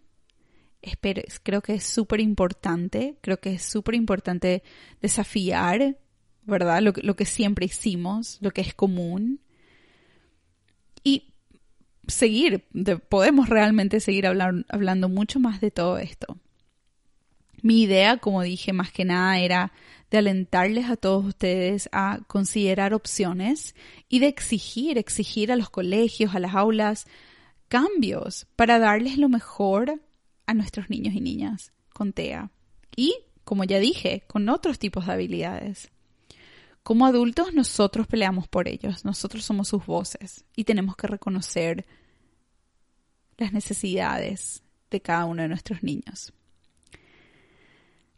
Espero, 0.82 1.20
creo 1.42 1.62
que 1.62 1.74
es 1.74 1.82
súper 1.82 2.20
importante, 2.20 3.18
creo 3.22 3.40
que 3.40 3.54
es 3.54 3.62
súper 3.62 3.96
importante 3.96 4.62
desafiar, 5.02 5.98
¿verdad? 6.44 6.80
Lo, 6.80 6.92
lo, 6.94 7.16
que 7.16 7.24
siempre 7.24 7.66
hicimos, 7.66 8.38
lo 8.40 8.52
que 8.52 8.60
es 8.60 8.72
común. 8.72 9.40
Y 11.06 11.22
seguir, 12.08 12.64
podemos 13.08 13.48
realmente 13.48 14.00
seguir 14.00 14.26
hablando 14.26 15.08
mucho 15.08 15.38
más 15.38 15.60
de 15.60 15.70
todo 15.70 15.98
esto. 15.98 16.36
Mi 17.62 17.82
idea, 17.82 18.16
como 18.16 18.42
dije, 18.42 18.72
más 18.72 18.90
que 18.90 19.04
nada 19.04 19.38
era 19.38 19.72
de 20.10 20.18
alentarles 20.18 20.90
a 20.90 20.96
todos 20.96 21.24
ustedes 21.24 21.88
a 21.92 22.22
considerar 22.26 22.92
opciones 22.92 23.76
y 24.08 24.18
de 24.18 24.26
exigir, 24.26 24.98
exigir 24.98 25.52
a 25.52 25.56
los 25.56 25.70
colegios, 25.70 26.34
a 26.34 26.40
las 26.40 26.56
aulas, 26.56 27.06
cambios 27.68 28.48
para 28.56 28.80
darles 28.80 29.16
lo 29.16 29.28
mejor 29.28 30.02
a 30.46 30.54
nuestros 30.54 30.90
niños 30.90 31.14
y 31.14 31.20
niñas 31.20 31.72
con 31.90 32.12
TEA. 32.12 32.50
Y, 32.96 33.14
como 33.44 33.62
ya 33.62 33.78
dije, 33.78 34.24
con 34.26 34.48
otros 34.48 34.80
tipos 34.80 35.06
de 35.06 35.12
habilidades. 35.12 35.88
Como 36.86 37.04
adultos 37.04 37.52
nosotros 37.52 38.06
peleamos 38.06 38.46
por 38.46 38.68
ellos, 38.68 39.04
nosotros 39.04 39.44
somos 39.44 39.66
sus 39.66 39.84
voces 39.84 40.44
y 40.54 40.62
tenemos 40.62 40.94
que 40.94 41.08
reconocer 41.08 41.84
las 43.38 43.52
necesidades 43.52 44.62
de 44.88 45.00
cada 45.00 45.24
uno 45.24 45.42
de 45.42 45.48
nuestros 45.48 45.82
niños. 45.82 46.32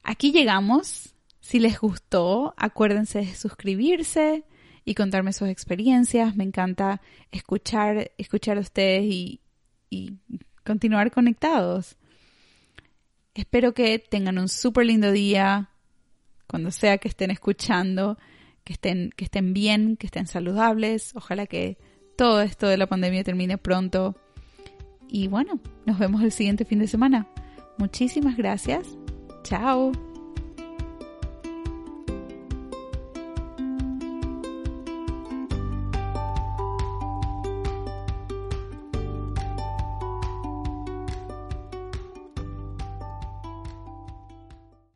Aquí 0.03 0.33
llegamos. 0.33 1.15
Si 1.41 1.61
les 1.61 1.81
gustó, 1.81 2.53
acuérdense 2.59 3.21
de 3.21 3.35
suscribirse 3.35 4.45
y 4.85 4.95
contarme 4.95 5.33
sus 5.33 5.49
experiencias. 5.49 6.37
Me 6.37 6.45
encanta 6.45 7.01
escuchar, 7.33 8.11
escuchar 8.19 8.59
a 8.59 8.61
ustedes 8.61 9.05
y, 9.05 9.41
y 9.89 10.19
continuar 10.63 11.11
conectados. 11.11 11.97
Espero 13.33 13.73
que 13.73 13.99
tengan 13.99 14.37
un 14.37 14.51
súper 14.51 14.85
lindo 14.85 15.11
día, 15.11 15.71
cuando 16.47 16.71
sea 16.71 16.99
que 16.99 17.09
estén 17.09 17.31
escuchando, 17.31 18.19
que 18.69 18.75
estén, 18.75 19.09
que 19.17 19.25
estén 19.25 19.55
bien, 19.55 19.97
que 19.97 20.07
estén 20.07 20.27
saludables. 20.27 21.17
Ojalá 21.17 21.47
que 21.47 21.79
todo 22.19 22.43
esto 22.43 22.67
de 22.67 22.77
la 22.77 22.87
pandemia 22.87 23.25
termine 23.25 23.57
pronto. 23.57 24.15
Y 25.09 25.27
bueno, 25.29 25.59
nos 25.87 25.99
vemos 25.99 26.23
el 26.23 26.33
siguiente 26.33 26.67
fin 26.67 26.79
de 26.79 26.87
semana. 26.87 27.27
Muchísimas 27.79 28.37
gracias 28.37 28.99
Chao. 29.43 29.93